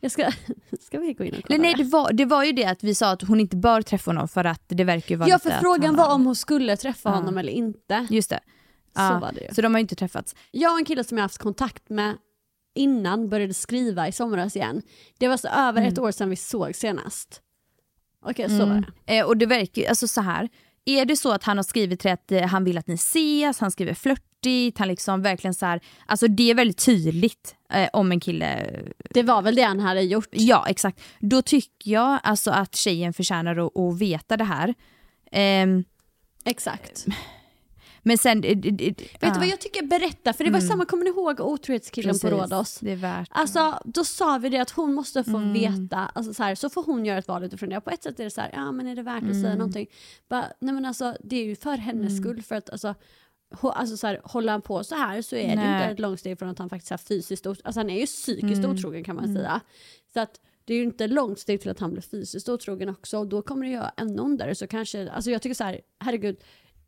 [0.01, 0.32] Jag ska,
[0.80, 1.84] ska vi gå in och kolla nej, det?
[1.84, 4.45] var, det var ju det att vi sa att hon inte bör träffa honom för
[4.45, 7.14] att det verkar ju vara Ja för frågan var om hon skulle träffa Ja.
[7.14, 8.07] honom eller inte.
[8.11, 8.40] Just det.
[8.97, 9.55] Så var det ju.
[9.55, 10.34] Så de har ju inte träffats.
[10.51, 12.16] Jag och en kille som jag haft kontakt med
[12.74, 14.82] innan började skriva i somras igen.
[15.18, 17.40] Det var så över ett år sedan vi såg senast.
[18.24, 19.18] Okej, så var det.
[19.18, 20.49] Eh, och det verkar ju, alltså så här.
[20.85, 23.61] Är det så att han har skrivit till att eh, han vill att ni ses,
[23.61, 28.12] han skriver flörtigt, han liksom verkligen så här, alltså det är väldigt tydligt eh, om
[28.12, 28.70] en kille,
[29.11, 30.28] Det var väl det han hade gjort.
[30.30, 31.01] ja exakt.
[31.20, 34.74] Då tycker jag alltså att tjejen förtjänar att, att veta det här.
[35.33, 35.85] Ehm,
[36.45, 37.07] Exakt.
[38.03, 38.41] Men sen...
[38.41, 38.63] Vet
[39.21, 39.83] du vad jag tycker?
[39.87, 42.29] Berätta, för det var samma, kommer ni ihåg otrohetskillen på.
[42.29, 42.79] Rhodos?
[42.81, 43.29] Det är värt.
[43.31, 45.53] Alltså då sa vi det att hon måste få Mm.
[45.53, 47.81] veta, alltså, så, här, så får hon göra ett val utifrån det.
[47.81, 49.43] På ett sätt är det så här, ja men är det värt att Mm.
[49.43, 49.87] säga någonting?
[50.29, 52.95] Bara, nej men alltså det är ju för hennes skull för att alltså,
[53.63, 55.75] alltså så här, håller han på så här så är det Nej.
[55.83, 57.63] inte ett långt steg från att han faktiskt är fysiskt otrogen.
[57.65, 58.71] Alltså han är ju psykiskt Mm.
[58.71, 59.61] otrogen kan man säga.
[60.15, 63.19] Så att det är ju inte långt steg till att han blir fysiskt otrogen också
[63.19, 64.55] och då kommer det göra ännu ondare.
[64.55, 66.37] Så kanske, alltså jag tycker så här, herregud,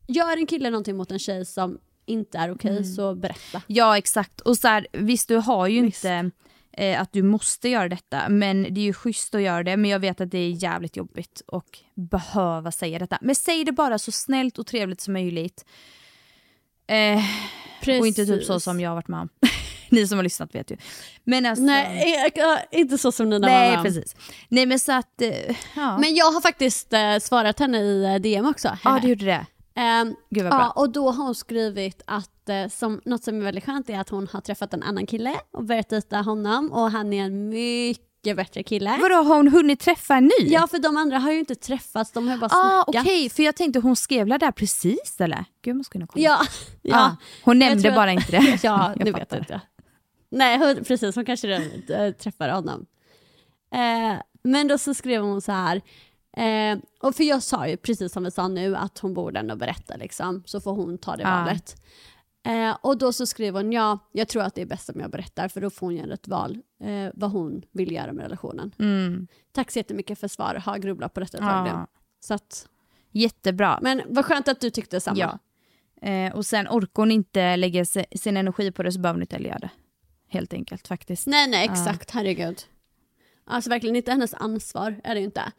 [0.06, 2.84] gör en kille någonting mot en tjej som inte är okej Mm.
[2.84, 3.62] så berätta.
[3.66, 4.40] Ja exakt.
[4.40, 6.04] Och så här, visst du har ju Visst.
[6.04, 6.30] inte
[6.72, 9.90] eh, att du måste göra detta men det är ju schysst att göra det men
[9.90, 13.18] jag vet att det är jävligt jobbigt och behöva säga detta.
[13.20, 15.64] Men säg det bara så snällt och trevligt som möjligt.
[16.86, 17.20] Eh,
[18.00, 19.28] och inte typ så som jag har varit med om.
[19.90, 20.76] Ni som har lyssnat vet ju.
[21.24, 22.30] Men alltså, Nej,
[22.72, 23.84] inte så som Nina var nej med om.
[23.84, 24.16] precis.
[24.48, 25.98] Nej men så att, eh, ja.
[25.98, 28.78] Men jag har faktiskt eh, svarat henne i eh, DM också.
[28.84, 29.46] ja du gjorde det.
[29.76, 30.70] Ehm, Gud vad ja, bra.
[30.76, 34.08] och då har hon skrivit att eh, som, något som är väldigt skönt är att
[34.08, 38.36] hon har träffat en annan kille och börjat dejta honom och han är en mycket
[38.36, 38.98] bättre kille.
[39.00, 40.46] Vadå har hon hunnit träffa en ny?
[40.48, 43.02] Ja för de andra har ju inte träffats, de har ju bara ah, snackat.
[43.02, 45.36] Okej, för jag tänkte hon skrev väl där precis eller?
[45.36, 46.24] Gud jag måste kunna kolla.
[46.24, 46.40] Ja,
[46.82, 46.96] ja.
[46.98, 48.58] Ah, hon Jag nämnde tror att- bara inte det.
[48.62, 49.36] ja nu vet fattar.
[49.36, 49.60] jag inte.
[50.30, 52.86] Nej hon, precis, hon kanske redan äh, träffade honom.
[53.74, 55.80] Eh, men då så skrev hon så här,
[56.36, 59.56] eh, och för jag sa ju precis som vi sa nu att hon borde ändå
[59.56, 61.28] berätta liksom, så får hon ta det Ja.
[61.30, 61.76] valet.
[62.46, 65.10] Eh, och då så skrev hon, ja, jag tror att det är bäst om jag
[65.10, 68.72] berättar för då får hon göra ett val eh, vad hon vill göra med relationen.
[68.78, 69.26] Mm.
[69.52, 71.86] Tack så jättemycket för svar, har grubblat på detta ett tag nu.
[72.20, 72.68] Så att,
[73.10, 73.78] Jättebra.
[73.82, 75.18] men vad skönt att du tyckte samma.
[75.18, 75.38] Ja.
[76.08, 77.84] Eh, och sen orkar hon inte lägga
[78.16, 79.70] sin energi på det så behöver hon inte heller göra det.
[80.28, 81.26] Helt enkelt faktiskt.
[81.26, 82.62] Nej nej exakt, herregud.
[83.44, 85.52] Alltså verkligen inte hennes ansvar är det ju inte.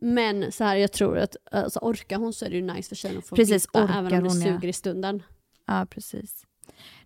[0.00, 2.96] Men så här, jag tror att alltså, orkar hon så är det ju nice för
[2.96, 4.46] tjejen att få Precis, veta även om det hon, ja.
[4.52, 5.22] suger i stunden.
[5.66, 6.44] Ja, precis.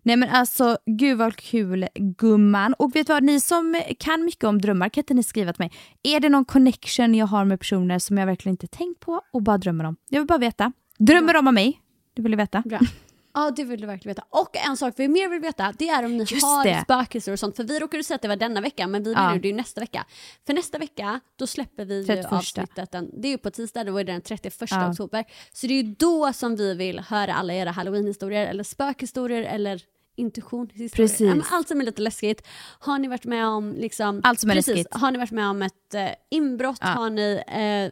[0.02, 2.74] Nej men alltså, gud vad kul gumman.
[2.74, 5.62] Och vet du vad, ni som kan mycket om drömmar, kan inte ni skriva till
[5.62, 5.72] mig?
[6.02, 9.42] Är det någon connection jag har med personer som jag verkligen inte tänkt på och
[9.42, 9.96] bara drömmer om?
[10.08, 10.72] Jag vill bara veta.
[10.98, 11.80] Drömmer de om mig?
[12.14, 12.62] Det vill jag veta.
[12.66, 12.78] Bra.
[13.34, 14.26] Ja det vill du verkligen veta.
[14.30, 16.80] Och en sak vi mer vill veta det är om ni Just har det.
[16.84, 17.56] spökhistorier och sånt.
[17.56, 19.18] För vi råkade säga att det var denna vecka men vi Ja.
[19.20, 20.06] menar ju det är ju nästa vecka.
[20.46, 22.32] För nästa vecka då släpper vi ju 31.
[22.32, 24.90] avsnittet, den, det är ju på tisdag, då är det den 31 Ja.
[24.90, 25.24] oktober.
[25.52, 29.82] Så det är ju då som vi vill höra alla era halloween-historier eller spökhistorier eller
[30.16, 31.08] intuitionshistoria.
[31.08, 31.20] Precis.
[31.20, 32.46] Ja, allt som är lite läskigt.
[32.78, 34.94] Har ni varit med om liksom, Allt som är precis, läskigt.
[35.00, 36.78] Har ni varit med om ett eh, inbrott?
[36.80, 36.86] Ja.
[36.86, 36.98] Mm.
[36.98, 37.42] Har ni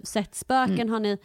[0.00, 0.88] eh, sett spöken?
[0.88, 1.18] Har ni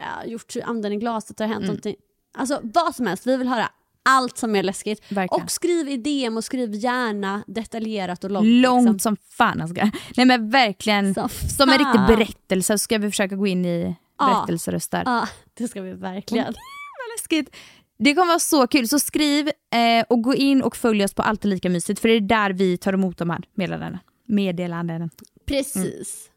[0.00, 1.38] eh, gjort anden i glaset?
[1.38, 1.96] Har det hänt någonting?
[2.36, 3.68] Alltså vad som helst, vi vill höra
[4.08, 5.12] allt som är läskigt.
[5.12, 5.44] Verkligen.
[5.44, 8.46] Och skriv i DM och skriv gärna detaljerat och långt.
[8.46, 8.98] Långt liksom.
[8.98, 9.90] som fan Oskar.
[10.16, 13.96] Nej men verkligen, Som som en riktig berättelse så ska vi försöka gå in i
[14.18, 14.26] Ja.
[14.26, 15.02] berättelseröster.
[15.06, 16.44] Ja, det ska vi verkligen.
[16.44, 17.56] Vad läskigt.
[17.98, 21.22] Det kommer vara så kul, så skriv eh, och gå in och följ oss på
[21.22, 23.98] Alltid Lika Mysigt för det är där vi tar emot de här meddelandena.
[24.26, 25.08] meddelandena.
[25.46, 26.30] Precis.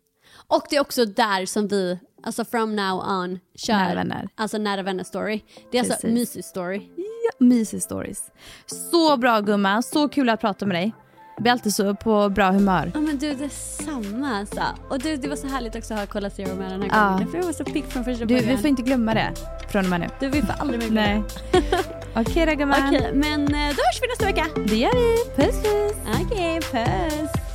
[0.49, 4.29] Och det är också där som vi, alltså from now on, kör Nära vänner.
[4.35, 5.41] alltså nära vänner story.
[5.71, 6.09] Det är alltså Precis.
[6.13, 6.81] mysig story.
[6.97, 8.23] Ja, mysig stories.
[8.65, 10.91] Så bra gumman, så kul att prata med dig.
[11.35, 12.91] Jag blir alltid så på bra humör.
[12.93, 14.61] Ja men du detsamma alltså.
[14.89, 17.11] Och du, det var så härligt också att ha Kolla Zero med den här Ja.
[17.11, 17.27] gången.
[17.31, 18.49] För jag var så pigg från första Du, början.
[18.49, 19.31] vi får inte glömma det
[19.71, 20.07] från och med nu.
[20.19, 21.23] Du, vi får aldrig mer glömma.
[21.53, 21.73] Nej.
[22.15, 22.87] Okej då gumman.
[22.87, 24.45] Okej, men eh, då hörs vi nästa vecka.
[24.69, 25.43] Det gör vi.
[25.43, 25.97] Puss puss.
[26.25, 27.48] Okej, puss.